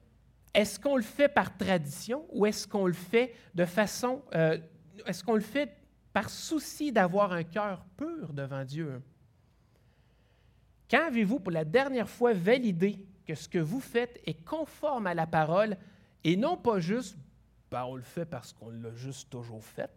est-ce 0.53 0.79
qu'on 0.79 0.97
le 0.97 1.03
fait 1.03 1.29
par 1.29 1.57
tradition 1.57 2.27
ou 2.33 2.45
est-ce 2.45 2.67
qu'on 2.67 2.87
le 2.87 2.93
fait 2.93 3.35
de 3.55 3.65
façon, 3.65 4.23
euh, 4.35 4.59
est-ce 5.07 5.23
qu'on 5.23 5.35
le 5.37 5.41
fait 5.41 5.71
par 6.13 6.29
souci 6.29 6.93
d'avoir 6.93 7.33
un 7.33 7.45
cœur 7.45 7.87
pur 7.97 8.33
devant 8.33 8.65
Dieu? 8.65 9.01
Quand 10.91 11.07
avez-vous 11.07 11.39
pour 11.39 11.53
la 11.53 11.65
dernière 11.65 12.09
fois 12.09 12.33
validé 12.33 12.99
que 13.25 13.35
ce 13.35 13.49
que 13.49 13.59
vous 13.59 13.81
faites 13.81 14.21
est 14.27 14.45
conforme 14.45 15.07
à 15.07 15.15
la 15.15 15.27
parole 15.27 15.77
et 16.25 16.37
non 16.37 16.57
pas 16.57 16.81
juste, 16.81 17.17
ben, 17.71 17.85
on 17.85 17.95
le 17.95 18.03
fait 18.03 18.27
parce 18.27 18.53
qu'on 18.53 18.71
l'a 18.71 18.93
juste 18.93 19.31
toujours 19.31 19.65
fait? 19.65 19.91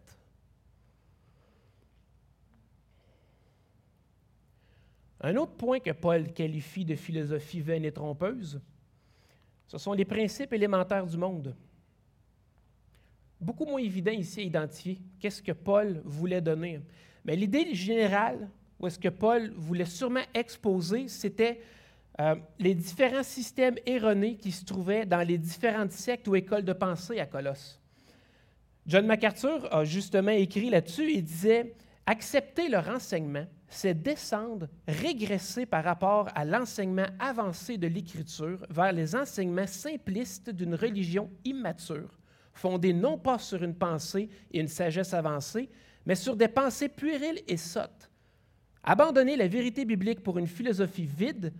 Un 5.20 5.36
autre 5.36 5.52
point 5.52 5.80
que 5.80 5.90
Paul 5.90 6.32
qualifie 6.32 6.84
de 6.84 6.94
philosophie 6.94 7.60
vaine 7.60 7.84
et 7.84 7.92
trompeuse, 7.92 8.60
ce 9.70 9.78
sont 9.78 9.92
les 9.92 10.04
principes 10.04 10.52
élémentaires 10.52 11.06
du 11.06 11.16
monde 11.16 11.54
beaucoup 13.40 13.64
moins 13.64 13.80
évident 13.80 14.12
ici 14.12 14.40
à 14.40 14.42
identifier 14.42 14.98
qu'est-ce 15.18 15.42
que 15.42 15.52
Paul 15.52 16.02
voulait 16.04 16.40
donner. 16.40 16.80
Mais 17.24 17.36
l'idée 17.36 17.74
générale, 17.74 18.48
ou 18.78 18.86
est-ce 18.86 18.98
que 18.98 19.08
Paul 19.08 19.52
voulait 19.56 19.86
sûrement 19.86 20.22
exposer, 20.34 21.08
c'était 21.08 21.60
euh, 22.20 22.34
les 22.58 22.74
différents 22.74 23.22
systèmes 23.22 23.76
erronés 23.86 24.36
qui 24.36 24.52
se 24.52 24.64
trouvaient 24.64 25.06
dans 25.06 25.26
les 25.26 25.38
différentes 25.38 25.92
sectes 25.92 26.28
ou 26.28 26.36
écoles 26.36 26.64
de 26.64 26.72
pensée 26.72 27.18
à 27.18 27.26
Colosse. 27.26 27.80
John 28.86 29.06
MacArthur 29.06 29.72
a 29.72 29.84
justement 29.84 30.32
écrit 30.32 30.70
là-dessus 30.70 31.10
et 31.12 31.22
disait 31.22 31.74
Accepter 32.10 32.68
leur 32.68 32.88
enseignement, 32.88 33.46
c'est 33.68 33.94
descendre, 33.94 34.66
régresser 34.88 35.64
par 35.64 35.84
rapport 35.84 36.28
à 36.34 36.44
l'enseignement 36.44 37.06
avancé 37.20 37.78
de 37.78 37.86
l'Écriture 37.86 38.66
vers 38.68 38.92
les 38.92 39.14
enseignements 39.14 39.68
simplistes 39.68 40.50
d'une 40.50 40.74
religion 40.74 41.30
immature 41.44 42.18
fondée 42.52 42.92
non 42.92 43.16
pas 43.16 43.38
sur 43.38 43.62
une 43.62 43.76
pensée 43.76 44.28
et 44.50 44.58
une 44.58 44.66
sagesse 44.66 45.14
avancée, 45.14 45.70
mais 46.04 46.16
sur 46.16 46.34
des 46.34 46.48
pensées 46.48 46.88
puériles 46.88 47.44
et 47.46 47.56
sottes. 47.56 48.10
Abandonner 48.82 49.36
la 49.36 49.46
vérité 49.46 49.84
biblique 49.84 50.24
pour 50.24 50.36
une 50.36 50.48
philosophie 50.48 51.06
vide, 51.06 51.52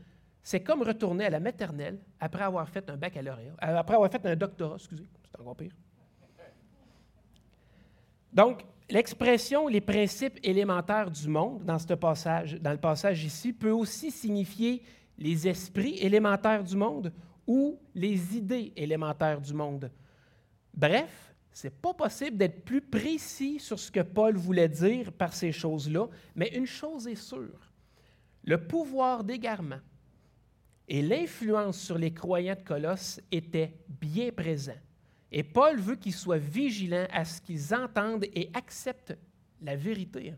c'est 0.42 0.64
comme 0.64 0.82
retourner 0.82 1.26
à 1.26 1.30
la 1.30 1.38
maternelle 1.38 2.00
après 2.18 2.42
avoir 2.42 2.68
fait 2.68 2.90
un 2.90 2.96
baccalauréat, 2.96 3.52
euh, 3.62 3.76
après 3.76 3.94
avoir 3.94 4.10
fait 4.10 4.26
un 4.26 4.34
doctorat, 4.34 4.74
excusez, 4.74 5.06
c'est 5.30 5.40
encore 5.40 5.56
pire. 5.56 5.70
Donc, 8.32 8.64
l'expression 8.90 9.68
les 9.68 9.80
principes 9.80 10.38
élémentaires 10.42 11.10
du 11.10 11.28
monde 11.28 11.64
dans, 11.64 11.78
ce 11.78 11.94
passage, 11.94 12.54
dans 12.60 12.72
le 12.72 12.78
passage 12.78 13.24
ici 13.24 13.52
peut 13.52 13.70
aussi 13.70 14.10
signifier 14.10 14.82
les 15.18 15.48
esprits 15.48 15.98
élémentaires 15.98 16.64
du 16.64 16.76
monde 16.76 17.12
ou 17.46 17.78
les 17.94 18.36
idées 18.36 18.72
élémentaires 18.76 19.40
du 19.40 19.54
monde. 19.54 19.90
Bref, 20.74 21.34
ce 21.52 21.66
n'est 21.66 21.72
pas 21.72 21.94
possible 21.94 22.36
d'être 22.36 22.64
plus 22.64 22.80
précis 22.80 23.58
sur 23.58 23.78
ce 23.78 23.90
que 23.90 24.00
Paul 24.00 24.36
voulait 24.36 24.68
dire 24.68 25.12
par 25.12 25.34
ces 25.34 25.52
choses-là, 25.52 26.06
mais 26.34 26.48
une 26.54 26.66
chose 26.66 27.06
est 27.06 27.16
sûre, 27.16 27.72
le 28.44 28.66
pouvoir 28.66 29.24
d'égarement 29.24 29.80
et 30.88 31.02
l'influence 31.02 31.78
sur 31.78 31.98
les 31.98 32.12
croyants 32.12 32.56
de 32.56 32.66
Colosse 32.66 33.20
étaient 33.30 33.74
bien 33.88 34.30
présents. 34.32 34.72
Et 35.32 35.42
Paul 35.42 35.78
veut 35.78 35.96
qu'ils 35.96 36.14
soient 36.14 36.38
vigilants 36.38 37.06
à 37.12 37.24
ce 37.24 37.40
qu'ils 37.40 37.74
entendent 37.74 38.26
et 38.34 38.50
acceptent 38.52 39.16
la 39.62 39.76
vérité. 39.76 40.34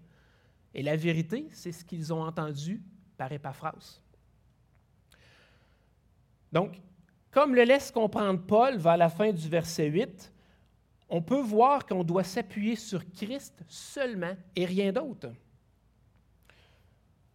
Et 0.74 0.82
la 0.82 0.96
vérité, 0.96 1.48
c'est 1.52 1.72
ce 1.72 1.84
qu'ils 1.84 2.12
ont 2.12 2.22
entendu 2.22 2.82
par 3.16 3.32
Épaphras. 3.32 4.00
Donc, 6.50 6.80
comme 7.30 7.54
le 7.54 7.62
laisse 7.62 7.90
comprendre 7.90 8.40
Paul 8.42 8.76
vers 8.76 8.96
la 8.96 9.08
fin 9.08 9.32
du 9.32 9.48
verset 9.48 9.86
8, 9.86 10.32
on 11.08 11.22
peut 11.22 11.40
voir 11.40 11.86
qu'on 11.86 12.04
doit 12.04 12.24
s'appuyer 12.24 12.76
sur 12.76 13.10
Christ 13.12 13.62
seulement 13.68 14.34
et 14.56 14.64
rien 14.64 14.92
d'autre. 14.92 15.32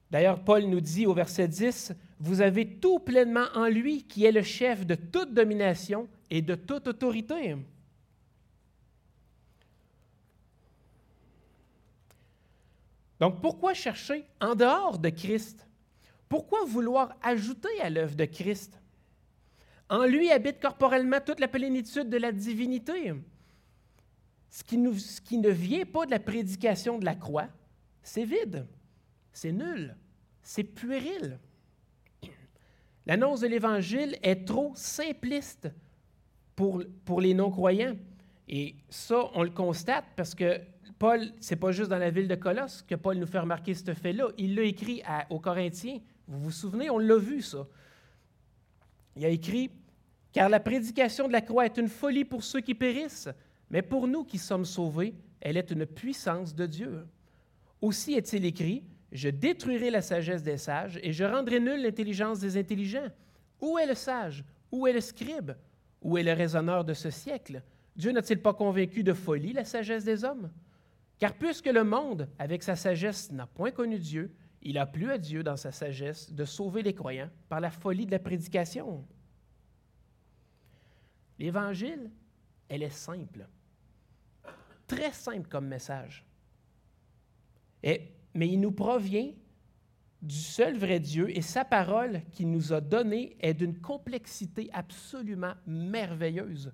D'ailleurs, 0.10 0.44
Paul 0.44 0.64
nous 0.64 0.80
dit 0.80 1.06
au 1.06 1.14
verset 1.14 1.48
10, 1.48 1.94
Vous 2.20 2.42
avez 2.42 2.68
tout 2.80 3.00
pleinement 3.00 3.48
en 3.54 3.68
lui 3.68 4.04
qui 4.04 4.26
est 4.26 4.32
le 4.32 4.42
chef 4.42 4.86
de 4.86 4.96
toute 4.96 5.34
domination 5.34 6.08
et 6.30 6.42
de 6.42 6.56
toute 6.56 6.88
autorité. 6.88 7.56
Donc, 13.20 13.42
pourquoi 13.42 13.74
chercher 13.74 14.26
en 14.42 14.56
dehors 14.56 15.00
de 15.00 15.10
Christ? 15.10 15.66
Pourquoi 16.30 16.66
vouloir 16.66 17.16
ajouter 17.22 17.82
à 17.82 17.90
l'œuvre 17.90 18.16
de 18.16 18.26
Christ? 18.26 18.80
En 19.90 20.06
lui 20.06 20.30
habite 20.32 20.60
corporellement 20.60 21.20
toute 21.26 21.40
la 21.40 21.48
plénitude 21.48 22.10
de 22.10 22.18
la 22.18 22.32
divinité. 22.32 23.14
Ce 24.50 24.64
qui, 24.64 25.00
ce 25.00 25.22
qui 25.22 25.38
ne 25.38 25.50
vient 25.50 25.86
pas 25.86 26.06
de 26.06 26.12
la 26.12 26.20
prédication 26.20 27.00
de 27.00 27.06
la 27.06 27.16
croix, 27.16 27.48
c'est 28.04 28.26
vide, 28.26 28.66
c'est 29.32 29.52
nul, 29.52 29.96
c'est 30.42 30.64
puéril. 30.64 31.40
L'annonce 33.08 33.40
de 33.40 33.48
l'Évangile 33.48 34.18
est 34.22 34.46
trop 34.46 34.74
simpliste 34.76 35.70
pour, 36.58 36.84
pour 37.06 37.22
les 37.22 37.34
non-croyants. 37.34 37.96
Et 38.50 38.76
ça, 38.90 39.32
on 39.34 39.44
le 39.44 39.50
constate 39.50 40.04
parce 40.18 40.36
que 40.36 40.60
Paul, 41.00 41.32
c'est 41.40 41.56
pas 41.56 41.72
juste 41.72 41.90
dans 41.90 42.00
la 42.00 42.10
ville 42.10 42.28
de 42.28 42.36
Colosse 42.36 42.82
que 42.82 42.96
Paul 42.96 43.18
nous 43.18 43.26
fait 43.26 43.40
remarquer 43.40 43.74
ce 43.74 43.94
fait-là. 43.94 44.28
Il 44.38 44.56
l'a 44.56 44.64
écrit 44.64 45.02
aux 45.30 45.40
Corinthiens. 45.40 46.00
Vous 46.28 46.40
vous 46.40 46.52
souvenez, 46.52 46.90
on 46.90 46.98
l'a 46.98 47.18
vu, 47.18 47.42
ça. 47.42 47.66
Il 49.16 49.24
a 49.24 49.30
écrit 49.30 49.72
Car 50.34 50.50
la 50.50 50.60
prédication 50.60 51.28
de 51.28 51.34
la 51.34 51.42
croix 51.42 51.66
est 51.66 51.78
une 51.78 51.88
folie 51.88 52.26
pour 52.26 52.44
ceux 52.44 52.60
qui 52.60 52.76
périssent, 52.76 53.30
mais 53.70 53.82
pour 53.82 54.08
nous 54.10 54.26
qui 54.26 54.38
sommes 54.38 54.66
sauvés, 54.66 55.16
elle 55.40 55.56
est 55.56 55.72
une 55.72 55.86
puissance 55.86 56.54
de 56.54 56.66
Dieu. 56.66 57.08
Aussi 57.82 58.16
est-il 58.16 58.44
écrit 58.44 58.84
Je 59.12 59.30
détruirai 59.30 59.90
la 59.90 60.02
sagesse 60.02 60.44
des 60.44 60.58
sages 60.58 61.00
et 61.02 61.14
je 61.14 61.24
rendrai 61.24 61.60
nulle 61.60 61.82
l'intelligence 61.82 62.40
des 62.40 62.58
intelligents. 62.58 63.10
Où 63.62 63.78
est 63.78 63.86
le 63.86 63.96
sage? 63.96 64.44
Où 64.72 64.86
est 64.88 64.94
le 64.94 65.02
scribe? 65.02 65.52
Où 66.02 66.18
est 66.18 66.24
le 66.24 66.34
raisonneur 66.34 66.84
de 66.84 66.94
ce 66.94 67.10
siècle? 67.10 67.64
Dieu 67.96 68.12
n'a-t-il 68.12 68.42
pas 68.42 68.54
convaincu 68.54 69.04
de 69.04 69.14
folie 69.14 69.54
la 69.54 69.66
sagesse 69.66 70.04
des 70.04 70.24
hommes? 70.24 70.52
Car 71.18 71.34
puisque 71.34 71.68
le 71.68 71.84
monde, 71.84 72.30
avec 72.38 72.62
sa 72.62 72.76
sagesse, 72.76 73.32
n'a 73.32 73.48
point 73.48 73.72
connu 73.72 73.98
Dieu, 73.98 74.32
il 74.62 74.78
a 74.78 74.86
plu 74.86 75.10
à 75.10 75.18
Dieu 75.18 75.44
dans 75.44 75.58
sa 75.58 75.72
sagesse 75.72 76.32
de 76.32 76.46
sauver 76.46 76.84
les 76.84 76.94
croyants 76.94 77.30
par 77.50 77.60
la 77.60 77.72
folie 77.72 78.06
de 78.06 78.12
la 78.12 78.20
prédication. 78.20 79.06
L'Évangile, 81.40 82.12
elle 82.70 82.84
est 82.84 82.90
simple. 82.90 83.48
Très 84.86 85.12
simple 85.12 85.48
comme 85.48 85.68
message. 85.68 86.26
Et, 87.84 88.17
mais 88.38 88.48
il 88.48 88.60
nous 88.62 88.72
provient 88.72 89.32
du 90.22 90.36
seul 90.36 90.78
vrai 90.78 91.00
Dieu 91.00 91.36
et 91.36 91.42
sa 91.42 91.66
parole 91.66 92.22
qu'il 92.32 92.52
nous 92.52 92.72
a 92.72 92.80
donnée 92.80 93.36
est 93.40 93.56
d'une 93.56 93.80
complexité 93.80 94.70
absolument 94.74 95.54
merveilleuse. 95.66 96.72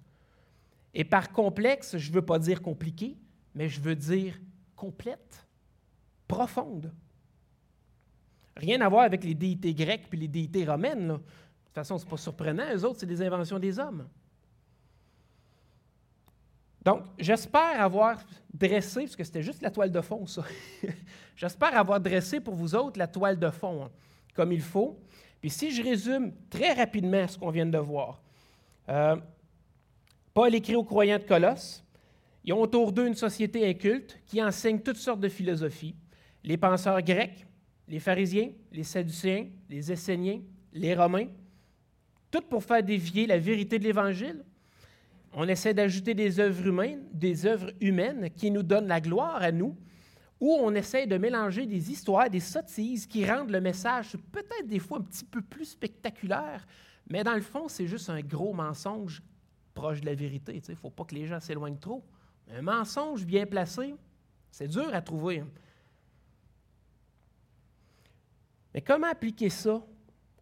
Et 0.94 1.06
par 1.06 1.32
complexe, 1.32 1.98
je 1.98 2.10
ne 2.10 2.16
veux 2.16 2.22
pas 2.22 2.38
dire 2.38 2.62
compliqué, 2.62 3.18
mais 3.56 3.70
je 3.70 3.80
veux 3.80 3.96
dire 3.96 4.38
complète, 4.76 5.48
profonde. 6.28 6.94
Rien 8.58 8.82
à 8.82 8.90
voir 8.90 9.04
avec 9.04 9.24
les 9.24 9.34
déités 9.34 9.74
grecques 9.74 10.10
puis 10.10 10.20
les 10.20 10.28
déités 10.28 10.66
romaines. 10.66 11.08
De 11.08 11.16
toute 11.16 11.76
façon, 11.76 11.98
ce 11.98 12.04
n'est 12.04 12.10
pas 12.10 12.18
surprenant. 12.18 12.76
Eux 12.76 12.84
autres, 12.84 13.00
c'est 13.00 13.06
des 13.06 13.22
inventions 13.22 13.58
des 13.58 13.80
hommes. 13.80 14.06
Donc, 16.86 17.04
j'espère 17.18 17.82
avoir 17.82 18.20
dressé, 18.54 19.02
parce 19.02 19.16
que 19.16 19.24
c'était 19.24 19.42
juste 19.42 19.62
la 19.62 19.72
toile 19.72 19.92
de 19.92 20.02
fond, 20.02 20.26
ça. 20.28 20.44
j'espère 21.36 21.78
avoir 21.78 22.00
dressé 22.00 22.40
pour 22.40 22.56
vous 22.56 22.76
autres 22.76 23.00
la 23.00 23.08
toile 23.08 23.40
de 23.40 23.50
fond, 23.50 23.86
hein, 23.86 23.92
comme 24.36 24.52
il 24.52 24.62
faut. 24.62 25.00
Puis 25.40 25.50
si 25.50 25.72
je 25.72 25.82
résume 25.82 26.34
très 26.50 26.74
rapidement 26.74 27.28
ce 27.28 27.38
qu'on 27.38 27.52
vient 27.52 27.66
de 27.66 27.78
voir, 27.78 28.22
euh, 28.90 29.16
Paul 30.34 30.54
écrit 30.56 30.76
aux 30.76 30.84
croyants 30.84 31.20
de 31.20 31.24
Colosse, 31.24 31.84
ils 32.44 32.54
ont 32.54 32.62
autour 32.62 32.92
d'eux 32.92 33.08
une 33.08 33.16
société 33.16 33.68
inculte 33.68 34.20
qui 34.26 34.44
enseigne 34.44 34.80
toutes 34.80 34.98
sortes 34.98 35.20
de 35.20 35.30
philosophies. 35.30 35.96
Les 36.44 36.58
penseurs 36.58 37.02
grecs, 37.02 37.46
les 37.88 38.00
pharisiens, 38.00 38.52
les 38.72 38.84
sadducéens, 38.84 39.48
les 39.70 39.92
esséniens, 39.92 40.42
les 40.74 40.96
romains, 40.96 41.28
tout 42.32 42.42
pour 42.42 42.64
faire 42.64 42.84
dévier 42.84 43.28
la 43.28 43.38
vérité 43.38 43.80
de 43.80 43.84
l'Évangile 43.84 44.44
on 45.36 45.48
essaie 45.48 45.74
d'ajouter 45.74 46.14
des 46.14 46.40
œuvres 46.40 46.68
humaines, 46.68 47.04
des 47.12 47.46
œuvres 47.46 47.72
humaines 47.82 48.30
qui 48.32 48.52
nous 48.52 48.64
donnent 48.64 48.88
la 48.88 49.02
gloire 49.02 49.42
à 49.42 49.52
nous, 49.52 49.76
ou 50.40 50.52
on 50.60 50.74
essaie 50.76 51.08
de 51.08 51.18
mélanger 51.18 51.66
des 51.66 51.92
histoires, 51.92 52.30
des 52.30 52.40
sottises 52.40 53.08
qui 53.08 53.26
rendent 53.26 53.50
le 53.50 53.62
message 53.62 54.18
peut-être 54.32 54.68
des 54.68 54.80
fois 54.80 55.00
un 55.00 55.02
petit 55.02 55.24
peu 55.24 55.42
plus 55.42 55.66
spectaculaire, 55.66 56.66
mais 57.10 57.24
dans 57.24 57.34
le 57.34 57.42
fond, 57.42 57.68
c'est 57.68 57.88
juste 57.88 58.10
un 58.10 58.22
gros 58.22 58.54
mensonge 58.54 59.22
proche 59.74 60.02
de 60.02 60.06
la 60.06 60.16
vérité. 60.16 60.62
Il 60.64 60.72
ne 60.72 60.76
faut 60.76 60.90
pas 60.90 61.04
que 61.04 61.16
les 61.16 61.26
gens 61.26 61.40
s'éloignent 61.40 61.80
trop. 61.80 62.04
Un 62.50 62.62
mensonge 62.62 63.26
bien 63.26 63.46
placé, 63.46 63.96
c'est 64.52 64.68
dur 64.68 64.94
à 64.94 65.02
trouver. 65.02 65.40
Hein. 65.40 65.48
Mais 68.74 68.82
comment 68.82 69.08
appliquer 69.08 69.50
ça 69.50 69.86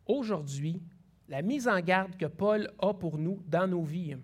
aujourd'hui, 0.06 0.82
la 1.28 1.42
mise 1.42 1.68
en 1.68 1.80
garde 1.80 2.16
que 2.18 2.26
Paul 2.26 2.72
a 2.80 2.94
pour 2.94 3.18
nous 3.18 3.42
dans 3.48 3.68
nos 3.68 3.84
vies? 3.84 4.16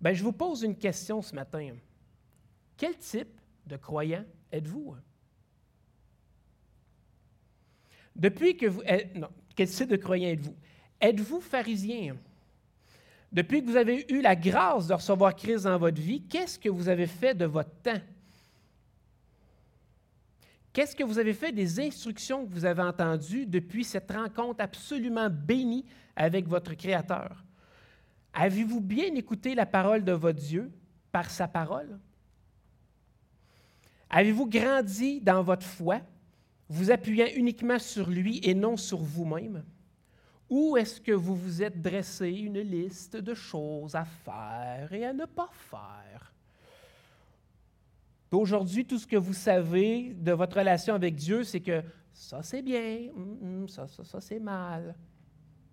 Bien, 0.00 0.12
je 0.12 0.22
vous 0.22 0.32
pose 0.32 0.62
une 0.62 0.76
question 0.76 1.22
ce 1.22 1.34
matin. 1.34 1.74
Quel 2.76 2.96
type 2.98 3.40
de 3.66 3.76
croyant 3.76 4.24
êtes-vous? 4.52 4.94
Depuis 8.14 8.56
que 8.56 8.66
vous. 8.66 8.82
Non, 9.14 9.28
quel 9.54 9.68
type 9.68 9.88
de 9.88 9.96
croyant 9.96 10.28
êtes-vous? 10.28 10.56
Êtes-vous 11.00 11.40
pharisien? 11.40 12.16
Depuis 13.32 13.62
que 13.62 13.68
vous 13.68 13.76
avez 13.76 14.06
eu 14.10 14.20
la 14.22 14.36
grâce 14.36 14.86
de 14.86 14.94
recevoir 14.94 15.34
Christ 15.34 15.64
dans 15.64 15.78
votre 15.78 16.00
vie, 16.00 16.22
qu'est-ce 16.22 16.58
que 16.58 16.68
vous 16.68 16.88
avez 16.88 17.06
fait 17.06 17.34
de 17.34 17.44
votre 17.44 17.74
temps? 17.82 18.00
Qu'est-ce 20.72 20.94
que 20.94 21.04
vous 21.04 21.18
avez 21.18 21.32
fait 21.32 21.52
des 21.52 21.80
instructions 21.80 22.46
que 22.46 22.52
vous 22.52 22.66
avez 22.66 22.82
entendues 22.82 23.46
depuis 23.46 23.82
cette 23.82 24.10
rencontre 24.12 24.62
absolument 24.62 25.30
bénie 25.30 25.86
avec 26.14 26.46
votre 26.46 26.74
Créateur? 26.74 27.45
Avez-vous 28.38 28.82
bien 28.82 29.14
écouté 29.14 29.54
la 29.54 29.64
parole 29.64 30.04
de 30.04 30.12
votre 30.12 30.38
Dieu 30.38 30.70
par 31.10 31.30
sa 31.30 31.48
parole? 31.48 31.98
Avez-vous 34.10 34.46
grandi 34.46 35.22
dans 35.22 35.42
votre 35.42 35.64
foi, 35.64 36.02
vous 36.68 36.90
appuyant 36.90 37.28
uniquement 37.34 37.78
sur 37.78 38.10
lui 38.10 38.40
et 38.42 38.52
non 38.52 38.76
sur 38.76 38.98
vous-même? 38.98 39.64
Ou 40.50 40.76
est-ce 40.76 41.00
que 41.00 41.12
vous 41.12 41.34
vous 41.34 41.62
êtes 41.62 41.80
dressé 41.80 42.28
une 42.28 42.60
liste 42.60 43.16
de 43.16 43.32
choses 43.32 43.94
à 43.94 44.04
faire 44.04 44.92
et 44.92 45.06
à 45.06 45.14
ne 45.14 45.24
pas 45.24 45.48
faire? 45.70 46.34
Aujourd'hui, 48.30 48.84
tout 48.84 48.98
ce 48.98 49.06
que 49.06 49.16
vous 49.16 49.32
savez 49.32 50.12
de 50.12 50.32
votre 50.32 50.58
relation 50.58 50.94
avec 50.94 51.14
Dieu, 51.14 51.42
c'est 51.42 51.60
que 51.60 51.82
ça 52.12 52.42
c'est 52.42 52.60
bien, 52.60 53.08
mm, 53.14 53.62
mm, 53.62 53.68
ça, 53.68 53.88
ça, 53.88 54.04
ça 54.04 54.20
c'est 54.20 54.40
mal. 54.40 54.94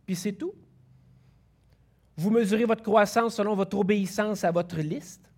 Puis 0.05 0.15
c'est 0.15 0.31
tout. 0.31 0.53
Vous 2.15 2.29
mesurez 2.29 2.65
votre 2.65 2.83
croissance 2.83 3.35
selon 3.35 3.55
votre 3.55 3.77
obéissance 3.77 4.43
à 4.43 4.51
votre 4.51 4.79
liste. 4.79 5.29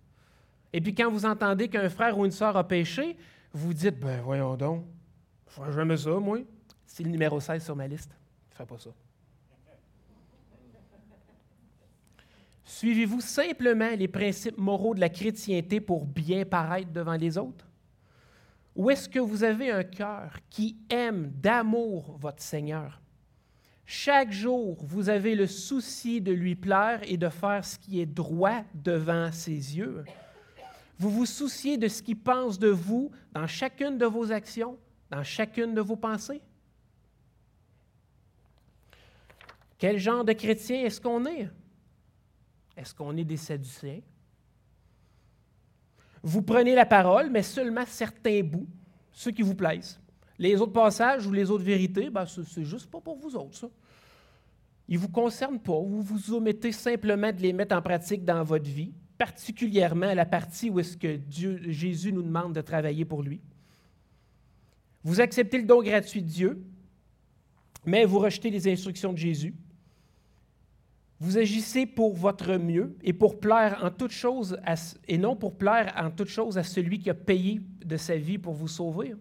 Et 0.72 0.80
puis 0.80 0.94
quand 0.94 1.10
vous 1.10 1.24
entendez 1.24 1.68
qu'un 1.68 1.88
frère 1.88 2.18
ou 2.18 2.24
une 2.24 2.30
sœur 2.30 2.56
a 2.56 2.66
péché, 2.66 3.16
vous 3.52 3.72
dites, 3.72 3.98
ben 3.98 4.20
voyons 4.22 4.56
donc, 4.56 4.84
je 5.56 5.62
ne 5.62 5.72
jamais 5.72 5.96
ça, 5.96 6.10
moi. 6.10 6.38
C'est 6.84 7.02
le 7.02 7.10
numéro 7.10 7.40
16 7.40 7.64
sur 7.64 7.74
ma 7.74 7.86
liste. 7.86 8.10
Je 8.58 8.64
pas 8.64 8.78
ça. 8.78 8.90
Suivez-vous 12.64 13.20
simplement 13.20 13.90
les 13.96 14.08
principes 14.08 14.58
moraux 14.58 14.94
de 14.94 15.00
la 15.00 15.08
chrétienté 15.08 15.80
pour 15.80 16.04
bien 16.04 16.44
paraître 16.44 16.92
devant 16.92 17.14
les 17.14 17.38
autres? 17.38 17.66
Ou 18.74 18.90
est-ce 18.90 19.08
que 19.08 19.18
vous 19.18 19.44
avez 19.44 19.70
un 19.70 19.84
cœur 19.84 20.36
qui 20.50 20.76
aime 20.90 21.30
d'amour 21.30 22.16
votre 22.20 22.42
Seigneur? 22.42 23.00
Chaque 23.88 24.32
jour, 24.32 24.76
vous 24.84 25.08
avez 25.08 25.36
le 25.36 25.46
souci 25.46 26.20
de 26.20 26.32
lui 26.32 26.56
plaire 26.56 27.00
et 27.04 27.16
de 27.16 27.28
faire 27.28 27.64
ce 27.64 27.78
qui 27.78 28.00
est 28.00 28.06
droit 28.06 28.64
devant 28.74 29.30
ses 29.30 29.76
yeux. 29.78 30.04
Vous 30.98 31.08
vous 31.08 31.26
souciez 31.26 31.78
de 31.78 31.86
ce 31.86 32.02
qu'il 32.02 32.18
pense 32.18 32.58
de 32.58 32.68
vous 32.68 33.12
dans 33.32 33.46
chacune 33.46 33.96
de 33.96 34.06
vos 34.06 34.32
actions, 34.32 34.76
dans 35.08 35.22
chacune 35.22 35.72
de 35.72 35.80
vos 35.80 35.94
pensées? 35.94 36.42
Quel 39.78 39.98
genre 39.98 40.24
de 40.24 40.32
chrétien 40.32 40.82
est-ce 40.82 41.00
qu'on 41.00 41.24
est? 41.26 41.48
Est-ce 42.76 42.92
qu'on 42.92 43.16
est 43.16 43.24
des 43.24 43.36
Sadducéens? 43.36 44.00
Vous 46.24 46.42
prenez 46.42 46.74
la 46.74 46.86
parole, 46.86 47.30
mais 47.30 47.42
seulement 47.42 47.86
certains 47.86 48.42
bouts, 48.42 48.66
ceux 49.12 49.30
qui 49.30 49.42
vous 49.42 49.54
plaisent. 49.54 50.00
Les 50.38 50.60
autres 50.60 50.72
passages 50.72 51.26
ou 51.26 51.32
les 51.32 51.50
autres 51.50 51.64
vérités, 51.64 52.10
ben, 52.10 52.24
c'est 52.26 52.64
juste 52.64 52.90
pas 52.90 53.00
pour 53.00 53.16
vous 53.16 53.36
autres, 53.36 53.56
ça. 53.56 53.68
Ils 54.88 54.96
ne 54.96 55.00
vous 55.00 55.08
concernent 55.08 55.58
pas. 55.58 55.78
Vous 55.80 56.02
vous 56.02 56.32
omettez 56.32 56.70
simplement 56.70 57.32
de 57.32 57.40
les 57.40 57.52
mettre 57.52 57.74
en 57.74 57.82
pratique 57.82 58.24
dans 58.24 58.44
votre 58.44 58.68
vie 58.68 58.92
particulièrement 59.16 60.12
la 60.14 60.26
partie 60.26 60.70
où 60.70 60.80
est-ce 60.80 60.96
que 60.96 61.18
Jésus 61.68 62.12
nous 62.12 62.22
demande 62.22 62.54
de 62.54 62.60
travailler 62.60 63.04
pour 63.04 63.22
lui. 63.22 63.40
Vous 65.02 65.20
acceptez 65.20 65.58
le 65.58 65.64
don 65.64 65.82
gratuit 65.82 66.22
de 66.22 66.28
Dieu, 66.28 66.62
mais 67.84 68.04
vous 68.04 68.18
rejetez 68.18 68.50
les 68.50 68.68
instructions 68.68 69.12
de 69.12 69.18
Jésus. 69.18 69.54
Vous 71.18 71.38
agissez 71.38 71.86
pour 71.86 72.14
votre 72.14 72.56
mieux 72.56 72.94
et 73.02 73.12
pour 73.12 73.40
plaire 73.40 73.80
en 73.82 73.90
toute 73.90 74.10
chose 74.10 74.58
et 75.08 75.16
non 75.16 75.34
pour 75.34 75.56
plaire 75.56 75.94
en 75.96 76.10
toute 76.10 76.28
chose 76.28 76.58
à 76.58 76.62
celui 76.62 76.98
qui 76.98 77.08
a 77.08 77.14
payé 77.14 77.60
de 77.84 77.96
sa 77.96 78.16
vie 78.16 78.36
pour 78.36 78.52
vous 78.52 78.68
sauver. 78.68 79.14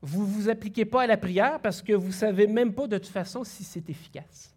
Vous 0.00 0.26
ne 0.26 0.32
vous 0.32 0.48
appliquez 0.48 0.84
pas 0.84 1.02
à 1.02 1.06
la 1.06 1.16
prière 1.16 1.60
parce 1.60 1.82
que 1.82 1.92
vous 1.92 2.08
ne 2.08 2.12
savez 2.12 2.46
même 2.46 2.72
pas 2.72 2.86
de 2.86 2.98
toute 2.98 3.08
façon 3.08 3.44
si 3.44 3.64
c'est 3.64 3.90
efficace. 3.90 4.54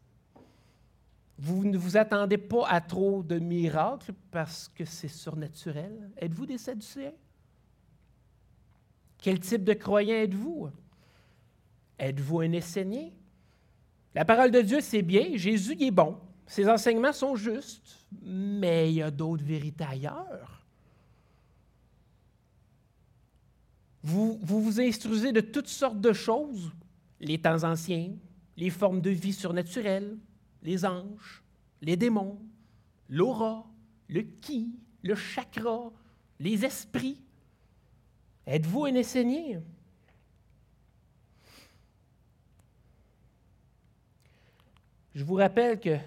Vous 1.38 1.66
ne 1.66 1.78
vous 1.78 1.98
attendez 1.98 2.38
pas 2.38 2.68
à 2.68 2.82
trop 2.82 3.24
de 3.24 3.40
miracles 3.40 4.14
parce 4.30 4.68
que 4.68 4.86
c'est 4.86 5.08
surnaturel. 5.08 6.12
Êtes-vous 6.18 6.46
des 6.46 6.60
Sadducéens? 6.60 7.14
Quel 9.18 9.40
type 9.40 9.64
de 9.64 9.74
croyant 9.74 10.16
êtes-vous? 10.16 10.70
Êtes-vous 11.98 12.42
un 12.42 12.52
Essénien? 12.52 13.10
La 14.14 14.26
parole 14.26 14.52
de 14.52 14.62
Dieu, 14.62 14.82
c'est 14.82 15.02
bien, 15.02 15.30
Jésus 15.36 15.78
est 15.80 15.92
bon, 15.92 16.18
ses 16.46 16.68
enseignements 16.68 17.14
sont 17.14 17.36
justes, 17.36 18.06
mais 18.22 18.92
il 18.92 18.96
y 18.96 19.02
a 19.02 19.10
d'autres 19.10 19.44
vérités 19.44 19.86
ailleurs. 19.86 20.61
Vous, 24.12 24.38
vous 24.42 24.82
instruisez 24.82 25.32
de 25.32 25.40
toutes 25.40 25.70
sortes 25.70 26.02
de 26.02 26.12
choses, 26.12 26.74
les 27.22 27.40
temps 27.40 27.64
anciens, 27.64 28.12
les 28.58 28.70
formes 28.70 29.00
de 29.00 29.10
vie 29.10 29.32
surnaturelles, 29.32 30.18
les 30.64 30.84
anges, 30.84 31.42
les 31.82 31.96
démons, 31.96 32.38
l'aura, 33.08 33.66
le 34.10 34.24
qui, 34.24 34.76
le 35.02 35.16
chakra, 35.16 35.94
les 36.42 36.66
esprits. 36.66 37.22
Êtes-vous 38.46 38.84
un 38.86 38.96
Essénien? 38.96 39.62
Je 45.16 45.24
vous 45.24 45.36
rappelle 45.36 45.80
que, 45.80 45.98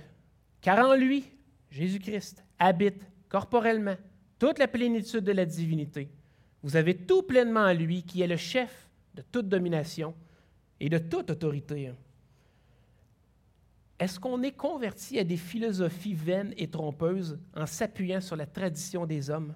car 0.61 0.87
en 0.87 0.95
lui, 0.95 1.25
Jésus-Christ 1.71 2.45
habite 2.59 3.03
corporellement 3.31 3.97
toute 4.39 4.59
la 4.59 4.69
plénitude 4.69 5.25
de 5.25 5.33
la 5.33 5.47
divinité. 5.47 6.11
Vous 6.65 6.77
avez 6.77 6.97
tout 6.97 7.23
pleinement 7.23 7.61
en 7.61 7.75
lui 7.75 8.03
qui 8.05 8.23
est 8.23 8.27
le 8.27 8.39
chef 8.39 8.89
de 9.15 9.21
toute 9.21 9.51
domination 9.51 10.15
et 10.81 10.89
de 10.89 10.97
toute 10.97 11.31
autorité. 11.31 11.93
Est-ce 13.99 14.19
qu'on 14.19 14.43
est 14.43 14.53
converti 14.53 15.19
à 15.19 15.25
des 15.25 15.37
philosophies 15.37 16.15
vaines 16.15 16.55
et 16.57 16.71
trompeuses 16.71 17.39
en 17.55 17.67
s'appuyant 17.67 18.23
sur 18.23 18.35
la 18.35 18.47
tradition 18.47 19.05
des 19.05 19.29
hommes? 19.29 19.55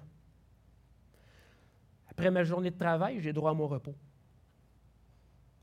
Après 2.11 2.29
ma 2.29 2.43
journée 2.43 2.69
de 2.69 2.77
travail, 2.77 3.19
j'ai 3.21 3.33
droit 3.33 3.51
à 3.51 3.55
mon 3.55 3.67
repos. 3.67 3.95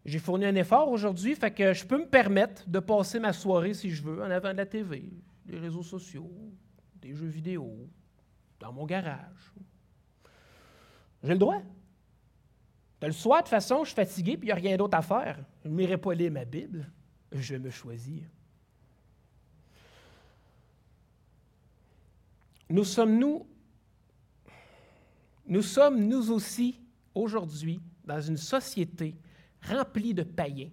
J'ai 0.04 0.18
fourni 0.18 0.46
un 0.46 0.54
effort 0.56 0.88
aujourd'hui, 0.88 1.36
fait 1.36 1.52
que 1.52 1.72
je 1.72 1.86
peux 1.86 1.98
me 1.98 2.08
permettre 2.08 2.68
de 2.68 2.80
passer 2.80 3.20
ma 3.20 3.32
soirée, 3.32 3.74
si 3.74 3.90
je 3.90 4.02
veux, 4.02 4.20
en 4.20 4.30
avant 4.32 4.50
de 4.50 4.56
la 4.56 4.66
TV, 4.66 5.12
des 5.44 5.58
réseaux 5.58 5.84
sociaux, 5.84 6.28
des 6.96 7.14
jeux 7.14 7.28
vidéo, 7.28 7.88
dans 8.58 8.72
mon 8.72 8.84
garage. 8.84 9.52
J'ai 11.26 11.32
le 11.32 11.38
droit. 11.38 11.60
Le 13.02 13.12
soir, 13.12 13.40
de 13.40 13.42
toute 13.42 13.50
façon, 13.50 13.82
je 13.82 13.88
suis 13.88 13.96
fatigué, 13.96 14.36
puis 14.36 14.48
il 14.48 14.52
n'y 14.52 14.52
a 14.52 14.54
rien 14.54 14.76
d'autre 14.76 14.96
à 14.96 15.02
faire. 15.02 15.38
Je 15.64 15.68
ne 15.68 15.74
m'irai 15.74 15.98
pas 15.98 16.14
lire 16.14 16.30
ma 16.30 16.44
Bible. 16.44 16.88
Je 17.32 17.56
me 17.56 17.68
choisir. 17.68 18.22
Nous 22.70 22.84
sommes 22.84 23.18
nous, 23.18 23.46
nous 25.46 25.62
sommes 25.62 26.00
nous 26.06 26.30
aussi 26.30 26.80
aujourd'hui 27.14 27.80
dans 28.04 28.20
une 28.20 28.36
société 28.36 29.16
remplie 29.62 30.14
de 30.14 30.22
païens, 30.22 30.70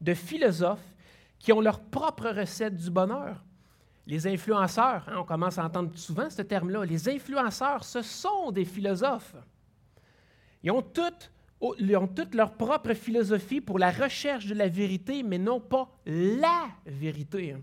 de 0.00 0.14
philosophes 0.14 0.94
qui 1.38 1.52
ont 1.52 1.60
leur 1.60 1.80
propre 1.80 2.28
recette 2.30 2.76
du 2.76 2.90
bonheur. 2.90 3.42
Les 4.06 4.26
influenceurs, 4.26 5.06
hein, 5.08 5.16
on 5.18 5.24
commence 5.24 5.58
à 5.58 5.64
entendre 5.64 5.96
souvent 5.98 6.30
ce 6.30 6.42
terme-là, 6.42 6.84
les 6.84 7.08
influenceurs, 7.08 7.84
ce 7.84 8.02
sont 8.02 8.50
des 8.52 8.64
philosophes. 8.64 9.36
Ils 10.66 10.72
ont 10.72 10.82
toutes, 10.82 11.30
leur 12.34 12.56
propre 12.56 12.92
philosophie 12.92 13.60
pour 13.60 13.78
la 13.78 13.92
recherche 13.92 14.46
de 14.46 14.54
la 14.54 14.66
vérité, 14.66 15.22
mais 15.22 15.38
non 15.38 15.60
pas 15.60 15.88
la 16.04 16.66
vérité. 16.84 17.54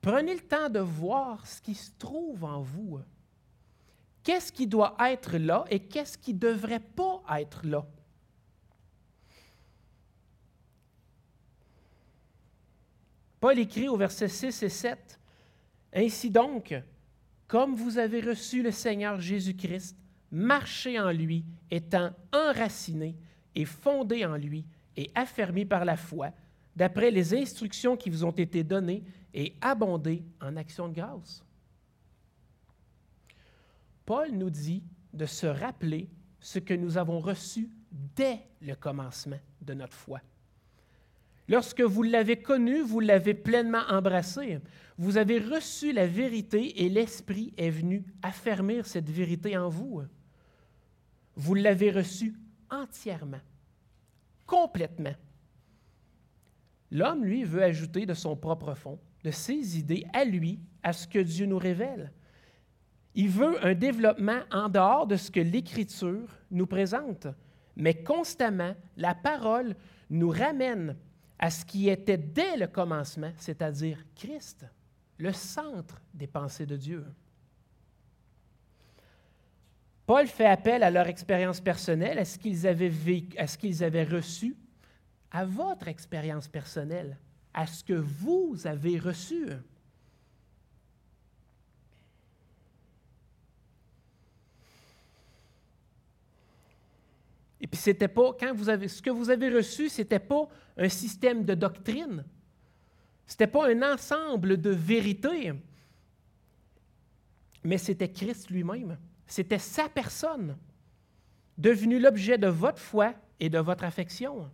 Prenez 0.00 0.34
le 0.34 0.42
temps 0.42 0.68
de 0.68 0.78
voir 0.78 1.44
ce 1.44 1.60
qui 1.60 1.74
se 1.74 1.90
trouve 1.98 2.44
en 2.44 2.60
vous. 2.60 3.00
Qu'est-ce 4.22 4.52
qui 4.52 4.68
doit 4.68 4.96
être 5.00 5.38
là 5.38 5.64
et 5.70 5.80
qu'est-ce 5.80 6.16
qui 6.16 6.34
ne 6.34 6.38
devrait 6.38 6.78
pas 6.78 7.20
être 7.36 7.66
là? 7.66 7.84
Paul 13.40 13.58
écrit 13.58 13.88
au 13.88 13.96
verset 13.96 14.28
6 14.28 14.62
et 14.62 14.68
7, 14.68 15.18
Ainsi 15.94 16.30
donc, 16.30 16.80
comme 17.48 17.74
vous 17.74 17.98
avez 17.98 18.20
reçu 18.20 18.62
le 18.62 18.70
Seigneur 18.70 19.20
Jésus-Christ, 19.20 19.96
marchez 20.32 20.98
en 20.98 21.12
lui, 21.12 21.44
étant 21.70 22.10
enraciné 22.32 23.16
et 23.54 23.66
fondé 23.66 24.24
en 24.24 24.36
lui 24.36 24.64
et 24.96 25.10
affermi 25.14 25.64
par 25.64 25.84
la 25.84 25.96
foi, 25.96 26.30
d'après 26.74 27.10
les 27.10 27.34
instructions 27.34 27.96
qui 27.96 28.10
vous 28.10 28.24
ont 28.24 28.32
été 28.32 28.64
données 28.64 29.04
et 29.34 29.54
abonder 29.60 30.24
en 30.40 30.56
action 30.56 30.88
de 30.88 30.94
grâce. 30.94 31.44
Paul 34.04 34.32
nous 34.32 34.50
dit 34.50 34.82
de 35.12 35.26
se 35.26 35.46
rappeler 35.46 36.08
ce 36.40 36.58
que 36.58 36.74
nous 36.74 36.98
avons 36.98 37.20
reçu 37.20 37.70
dès 38.16 38.40
le 38.60 38.74
commencement 38.74 39.38
de 39.60 39.74
notre 39.74 39.94
foi. 39.94 40.20
Lorsque 41.48 41.82
vous 41.82 42.02
l'avez 42.02 42.40
connu, 42.40 42.80
vous 42.80 43.00
l'avez 43.00 43.34
pleinement 43.34 43.82
embrassé. 43.88 44.60
Vous 44.96 45.16
avez 45.16 45.38
reçu 45.38 45.92
la 45.92 46.06
vérité 46.06 46.84
et 46.84 46.88
l'Esprit 46.88 47.52
est 47.56 47.70
venu 47.70 48.04
affermir 48.22 48.86
cette 48.86 49.10
vérité 49.10 49.56
en 49.56 49.68
vous. 49.68 50.02
Vous 51.36 51.54
l'avez 51.54 51.90
reçu 51.90 52.34
entièrement, 52.70 53.40
complètement. 54.46 55.14
L'homme, 56.90 57.24
lui, 57.24 57.44
veut 57.44 57.62
ajouter 57.62 58.06
de 58.06 58.14
son 58.14 58.36
propre 58.36 58.74
fond 58.74 58.98
de 59.22 59.30
ses 59.30 59.78
idées 59.78 60.06
à 60.12 60.24
lui, 60.24 60.60
à 60.82 60.92
ce 60.92 61.06
que 61.06 61.18
Dieu 61.18 61.46
nous 61.46 61.58
révèle. 61.58 62.12
Il 63.14 63.28
veut 63.28 63.64
un 63.64 63.74
développement 63.74 64.40
en 64.50 64.68
dehors 64.68 65.06
de 65.06 65.16
ce 65.16 65.30
que 65.30 65.40
l'Écriture 65.40 66.28
nous 66.50 66.66
présente. 66.66 67.26
Mais 67.76 68.02
constamment, 68.02 68.74
la 68.96 69.14
parole 69.14 69.76
nous 70.10 70.30
ramène 70.30 70.96
à 71.38 71.50
ce 71.50 71.64
qui 71.64 71.88
était 71.88 72.18
dès 72.18 72.56
le 72.56 72.66
commencement, 72.66 73.32
c'est-à-dire 73.36 73.98
Christ, 74.14 74.66
le 75.18 75.32
centre 75.32 76.00
des 76.14 76.26
pensées 76.26 76.66
de 76.66 76.76
Dieu. 76.76 77.04
Paul 80.12 80.26
fait 80.26 80.44
appel 80.44 80.82
à 80.82 80.90
leur 80.90 81.06
expérience 81.06 81.58
personnelle, 81.58 82.18
à 82.18 82.26
ce 82.26 82.38
qu'ils 82.38 82.66
avaient, 82.66 82.90
vécu, 82.90 83.34
à 83.38 83.46
ce 83.46 83.56
qu'ils 83.56 83.82
avaient 83.82 84.04
reçu, 84.04 84.54
à 85.30 85.46
votre 85.46 85.88
expérience 85.88 86.48
personnelle 86.48 87.16
à 87.54 87.66
ce 87.66 87.82
que 87.82 87.94
vous 87.94 88.54
avez 88.66 88.98
reçu. 88.98 89.46
Et 97.62 97.66
puis, 97.66 97.80
c'était 97.80 98.06
pas, 98.06 98.34
quand 98.38 98.52
vous 98.52 98.68
avez, 98.68 98.88
ce 98.88 99.00
que 99.00 99.08
vous 99.08 99.30
avez 99.30 99.48
reçu, 99.48 99.88
ce 99.88 100.02
n'était 100.02 100.18
pas 100.18 100.46
un 100.76 100.90
système 100.90 101.42
de 101.42 101.54
doctrine. 101.54 102.22
Ce 103.26 103.32
n'était 103.32 103.46
pas 103.46 103.66
un 103.66 103.94
ensemble 103.94 104.60
de 104.60 104.68
vérités. 104.72 105.54
Mais 107.64 107.78
c'était 107.78 108.12
Christ 108.12 108.50
lui-même. 108.50 108.98
C'était 109.32 109.58
sa 109.58 109.88
personne, 109.88 110.58
devenue 111.56 111.98
l'objet 111.98 112.36
de 112.36 112.48
votre 112.48 112.78
foi 112.78 113.14
et 113.40 113.48
de 113.48 113.58
votre 113.58 113.82
affection. 113.82 114.50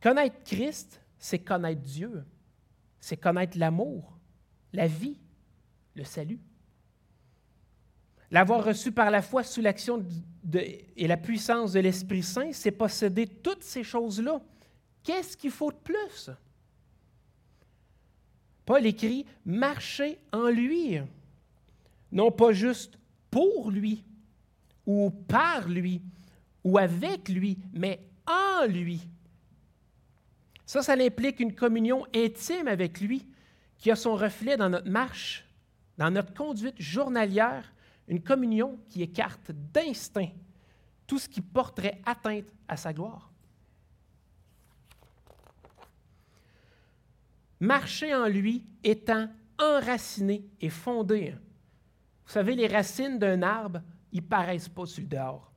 Connaître 0.00 0.42
Christ, 0.42 1.02
c'est 1.18 1.40
connaître 1.40 1.82
Dieu. 1.82 2.24
C'est 3.00 3.18
connaître 3.18 3.58
l'amour, 3.58 4.18
la 4.72 4.86
vie, 4.86 5.20
le 5.94 6.04
salut. 6.04 6.40
L'avoir 8.30 8.64
reçu 8.64 8.92
par 8.92 9.10
la 9.10 9.20
foi 9.20 9.44
sous 9.44 9.60
l'action 9.60 10.02
et 10.54 11.06
la 11.06 11.18
puissance 11.18 11.72
de 11.72 11.80
l'Esprit 11.80 12.22
Saint, 12.22 12.52
c'est 12.54 12.70
posséder 12.70 13.26
toutes 13.26 13.62
ces 13.62 13.84
choses-là. 13.84 14.40
Qu'est-ce 15.02 15.36
qu'il 15.36 15.50
faut 15.50 15.70
de 15.70 15.76
plus? 15.76 16.30
Paul 18.64 18.86
écrit 18.86 19.26
marcher 19.44 20.18
en 20.32 20.48
lui, 20.48 20.98
non 22.12 22.30
pas 22.30 22.52
juste 22.52 22.98
pour 23.30 23.70
lui, 23.70 24.04
ou 24.86 25.10
par 25.10 25.68
lui, 25.68 26.02
ou 26.62 26.78
avec 26.78 27.28
lui, 27.28 27.58
mais 27.72 28.00
en 28.26 28.66
lui. 28.66 29.08
Ça, 30.66 30.82
ça 30.82 30.92
implique 30.92 31.40
une 31.40 31.54
communion 31.54 32.06
intime 32.14 32.68
avec 32.68 33.00
lui 33.00 33.26
qui 33.78 33.90
a 33.90 33.96
son 33.96 34.14
reflet 34.14 34.56
dans 34.56 34.68
notre 34.68 34.88
marche, 34.88 35.46
dans 35.98 36.10
notre 36.10 36.32
conduite 36.34 36.80
journalière, 36.80 37.72
une 38.08 38.22
communion 38.22 38.78
qui 38.88 39.02
écarte 39.02 39.50
d'instinct 39.50 40.30
tout 41.06 41.18
ce 41.18 41.28
qui 41.28 41.40
porterait 41.40 42.00
atteinte 42.06 42.46
à 42.68 42.76
sa 42.76 42.92
gloire. 42.92 43.30
Marcher 47.60 48.14
en 48.14 48.26
lui 48.26 48.64
étant 48.82 49.28
enraciné 49.58 50.44
et 50.60 50.70
fondé. 50.70 51.34
Vous 52.26 52.32
savez, 52.32 52.54
les 52.54 52.68
racines 52.68 53.18
d'un 53.18 53.42
arbre, 53.42 53.80
ils 54.12 54.22
paraissent 54.22 54.68
pas 54.68 54.86
sur 54.86 55.02
le 55.02 55.08
dehors, 55.08 55.50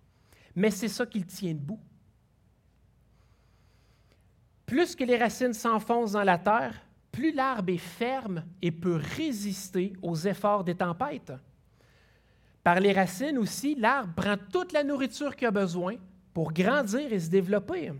mais 0.56 0.72
c'est 0.72 0.88
ça 0.88 1.06
qui 1.06 1.20
le 1.20 1.26
tient 1.26 1.54
debout. 1.54 1.80
Plus 4.66 4.96
que 4.96 5.04
les 5.04 5.18
racines 5.18 5.54
s'enfoncent 5.54 6.14
dans 6.14 6.24
la 6.24 6.38
terre, 6.38 6.82
plus 7.12 7.32
l'arbre 7.32 7.72
est 7.72 7.78
ferme 7.78 8.44
et 8.62 8.72
peut 8.72 9.00
résister 9.16 9.94
aux 10.02 10.16
efforts 10.16 10.64
des 10.64 10.76
tempêtes. 10.76 11.34
Par 12.64 12.80
les 12.80 12.94
racines 12.94 13.38
aussi, 13.38 13.76
l'arbre 13.76 14.14
prend 14.16 14.36
toute 14.52 14.74
la 14.74 14.84
nourriture 14.84 15.36
qu'il 15.36 15.48
a 15.48 15.52
besoin 15.52 15.96
pour 16.34 16.52
grandir 16.52 17.14
et 17.14 17.20
se 17.20 17.30
développer. 17.30 17.94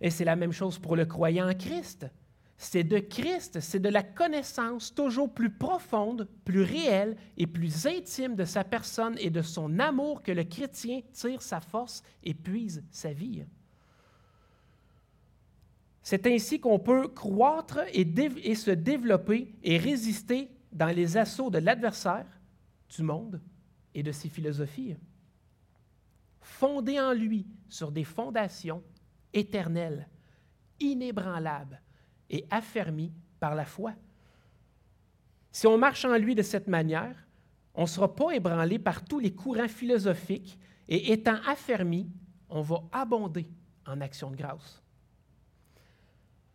Et 0.00 0.08
c'est 0.08 0.24
la 0.24 0.36
même 0.36 0.52
chose 0.52 0.78
pour 0.78 0.96
le 0.96 1.04
croyant 1.04 1.50
en 1.50 1.54
Christ. 1.54 2.06
C'est 2.62 2.84
de 2.84 2.98
Christ, 2.98 3.60
c'est 3.60 3.80
de 3.80 3.88
la 3.88 4.02
connaissance 4.02 4.94
toujours 4.94 5.32
plus 5.32 5.48
profonde, 5.48 6.28
plus 6.44 6.60
réelle 6.60 7.16
et 7.38 7.46
plus 7.46 7.86
intime 7.86 8.36
de 8.36 8.44
sa 8.44 8.64
personne 8.64 9.16
et 9.18 9.30
de 9.30 9.40
son 9.40 9.78
amour 9.78 10.22
que 10.22 10.30
le 10.30 10.44
chrétien 10.44 11.00
tire 11.10 11.40
sa 11.40 11.60
force 11.60 12.02
et 12.22 12.34
puise 12.34 12.84
sa 12.90 13.14
vie. 13.14 13.46
C'est 16.02 16.26
ainsi 16.26 16.60
qu'on 16.60 16.78
peut 16.78 17.08
croître 17.08 17.78
et, 17.94 18.06
et, 18.44 18.54
se 18.54 18.72
développer 18.72 19.54
et 19.62 19.78
résister 19.78 20.50
dans 20.70 20.94
les 20.94 21.16
assauts 21.16 21.48
de 21.48 21.58
l'adversaire 21.58 22.26
du 22.94 23.02
monde 23.02 23.40
et 23.94 24.02
de 24.02 24.12
ses 24.12 24.28
philosophies. 24.28 24.96
Fondé 26.42 27.00
en 27.00 27.14
lui 27.14 27.46
sur 27.70 27.90
des 27.90 28.04
fondations 28.04 28.82
éternelles, 29.32 30.06
inébranlables 30.78 31.80
et 32.30 32.46
affermies 32.50 33.12
par 33.38 33.54
la 33.54 33.64
foi. 33.64 33.92
Si 35.52 35.66
on 35.66 35.76
marche 35.76 36.04
en 36.04 36.16
lui 36.16 36.34
de 36.34 36.42
cette 36.42 36.68
manière, 36.68 37.16
on 37.74 37.82
ne 37.82 37.86
sera 37.86 38.14
pas 38.14 38.32
ébranlé 38.32 38.78
par 38.78 39.04
tous 39.04 39.18
les 39.18 39.34
courants 39.34 39.68
philosophiques 39.68 40.58
et 40.88 41.12
étant 41.12 41.38
affermi, 41.46 42.08
on 42.48 42.62
va 42.62 42.82
abonder 42.92 43.48
en 43.86 44.00
action 44.00 44.30
de 44.30 44.36
grâce. 44.36 44.82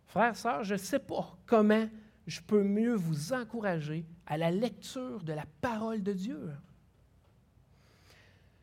Frères, 0.06 0.36
sœurs, 0.36 0.64
je 0.64 0.74
ne 0.74 0.78
sais 0.78 0.98
pas 0.98 1.36
comment 1.46 1.88
je 2.26 2.40
peux 2.40 2.62
mieux 2.62 2.94
vous 2.94 3.32
encourager 3.32 4.06
à 4.26 4.36
la 4.36 4.50
lecture 4.50 5.22
de 5.22 5.32
la 5.32 5.44
parole 5.60 6.02
de 6.02 6.12
Dieu. 6.12 6.50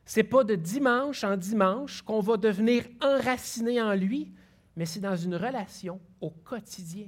Ce 0.06 0.20
n'est 0.20 0.26
pas 0.26 0.44
de 0.44 0.56
dimanche 0.56 1.24
en 1.24 1.38
dimanche 1.38 2.02
qu'on 2.02 2.20
va 2.20 2.38
devenir 2.38 2.86
enraciné 3.02 3.82
en 3.82 3.94
lui, 3.94 4.34
mais 4.76 4.86
c'est 4.86 5.00
dans 5.00 5.16
une 5.16 5.36
relation 5.36 6.00
au 6.20 6.30
quotidien. 6.30 7.08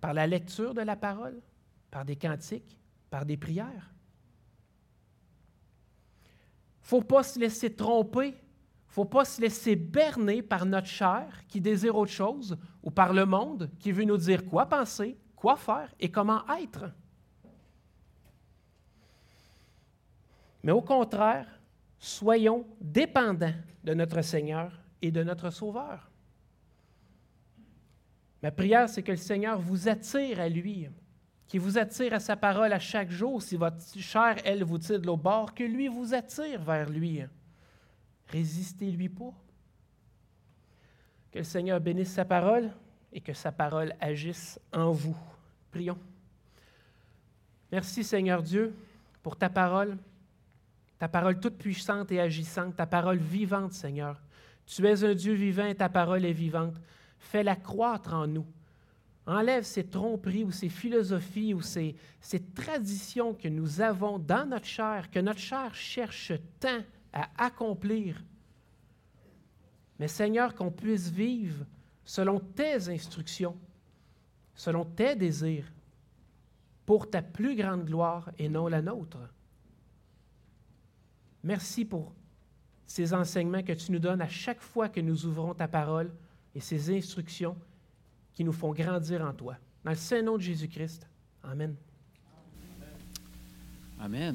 Par 0.00 0.12
la 0.12 0.26
lecture 0.26 0.74
de 0.74 0.82
la 0.82 0.96
parole, 0.96 1.40
par 1.90 2.04
des 2.04 2.16
cantiques, 2.16 2.78
par 3.10 3.24
des 3.24 3.36
prières. 3.36 3.92
Il 6.76 6.84
ne 6.84 6.88
faut 6.88 7.02
pas 7.02 7.22
se 7.22 7.38
laisser 7.38 7.74
tromper, 7.74 8.28
il 8.28 8.32
ne 8.32 8.92
faut 8.92 9.04
pas 9.04 9.24
se 9.24 9.40
laisser 9.40 9.76
berner 9.76 10.42
par 10.42 10.66
notre 10.66 10.88
chair 10.88 11.46
qui 11.48 11.60
désire 11.60 11.96
autre 11.96 12.12
chose 12.12 12.58
ou 12.82 12.90
par 12.90 13.12
le 13.12 13.24
monde 13.24 13.70
qui 13.78 13.92
veut 13.92 14.04
nous 14.04 14.18
dire 14.18 14.44
quoi 14.44 14.66
penser, 14.66 15.16
quoi 15.34 15.56
faire 15.56 15.94
et 15.98 16.10
comment 16.10 16.42
être. 16.58 16.90
Mais 20.62 20.72
au 20.72 20.82
contraire, 20.82 21.46
soyons 21.98 22.66
dépendants 22.80 23.54
de 23.82 23.94
notre 23.94 24.22
Seigneur 24.22 24.72
et 25.04 25.10
de 25.10 25.22
notre 25.22 25.50
Sauveur. 25.50 26.10
Ma 28.42 28.50
prière, 28.50 28.88
c'est 28.88 29.02
que 29.02 29.12
le 29.12 29.18
Seigneur 29.18 29.58
vous 29.58 29.86
attire 29.86 30.40
à 30.40 30.48
lui, 30.48 30.88
qu'il 31.46 31.60
vous 31.60 31.76
attire 31.76 32.14
à 32.14 32.20
sa 32.20 32.36
parole 32.36 32.72
à 32.72 32.78
chaque 32.78 33.10
jour. 33.10 33.42
Si 33.42 33.56
votre 33.56 33.82
chair, 33.98 34.36
elle, 34.46 34.64
vous 34.64 34.78
tire 34.78 34.98
de 34.98 35.06
l'au 35.06 35.18
bord, 35.18 35.54
que 35.54 35.64
lui 35.64 35.88
vous 35.88 36.14
attire 36.14 36.62
vers 36.62 36.88
lui. 36.88 37.20
Résistez-lui 38.28 39.10
pas. 39.10 39.34
Que 41.30 41.38
le 41.38 41.44
Seigneur 41.44 41.80
bénisse 41.80 42.12
sa 42.12 42.24
parole 42.24 42.70
et 43.12 43.20
que 43.20 43.34
sa 43.34 43.52
parole 43.52 43.94
agisse 44.00 44.58
en 44.72 44.90
vous. 44.90 45.16
Prions. 45.70 45.98
Merci 47.70 48.04
Seigneur 48.04 48.42
Dieu 48.42 48.74
pour 49.22 49.36
ta 49.36 49.50
parole, 49.50 49.98
ta 50.98 51.08
parole 51.08 51.40
toute 51.40 51.58
puissante 51.58 52.10
et 52.10 52.20
agissante, 52.20 52.76
ta 52.76 52.86
parole 52.86 53.18
vivante 53.18 53.72
Seigneur. 53.72 54.23
Tu 54.66 54.86
es 54.86 55.04
un 55.04 55.14
Dieu 55.14 55.34
vivant 55.34 55.66
et 55.66 55.74
ta 55.74 55.88
parole 55.88 56.24
est 56.24 56.32
vivante. 56.32 56.74
Fais-la 57.18 57.56
croître 57.56 58.14
en 58.14 58.26
nous. 58.26 58.46
Enlève 59.26 59.64
ces 59.64 59.84
tromperies 59.84 60.44
ou 60.44 60.50
ces 60.50 60.68
philosophies 60.68 61.54
ou 61.54 61.62
ces, 61.62 61.96
ces 62.20 62.40
traditions 62.40 63.34
que 63.34 63.48
nous 63.48 63.80
avons 63.80 64.18
dans 64.18 64.46
notre 64.46 64.66
chair, 64.66 65.10
que 65.10 65.18
notre 65.18 65.40
chair 65.40 65.74
cherche 65.74 66.32
tant 66.60 66.82
à 67.12 67.28
accomplir. 67.38 68.22
Mais 69.98 70.08
Seigneur, 70.08 70.54
qu'on 70.54 70.70
puisse 70.70 71.08
vivre 71.08 71.64
selon 72.04 72.38
tes 72.38 72.88
instructions, 72.90 73.56
selon 74.54 74.84
tes 74.84 75.16
désirs, 75.16 75.72
pour 76.84 77.08
ta 77.08 77.22
plus 77.22 77.56
grande 77.56 77.86
gloire 77.86 78.30
et 78.38 78.48
non 78.48 78.68
la 78.68 78.82
nôtre. 78.82 79.18
Merci 81.42 81.84
pour 81.84 82.12
ces 82.94 83.12
enseignements 83.12 83.64
que 83.64 83.72
tu 83.72 83.90
nous 83.90 83.98
donnes 83.98 84.20
à 84.20 84.28
chaque 84.28 84.60
fois 84.60 84.88
que 84.88 85.00
nous 85.00 85.26
ouvrons 85.26 85.52
ta 85.52 85.66
parole 85.66 86.12
et 86.54 86.60
ces 86.60 86.96
instructions 86.96 87.56
qui 88.32 88.44
nous 88.44 88.52
font 88.52 88.72
grandir 88.72 89.20
en 89.22 89.32
toi. 89.32 89.56
Dans 89.82 89.90
le 89.90 89.96
Saint-Nom 89.96 90.36
de 90.36 90.42
Jésus-Christ. 90.42 91.04
Amen. 91.42 91.74
Amen. 93.98 94.32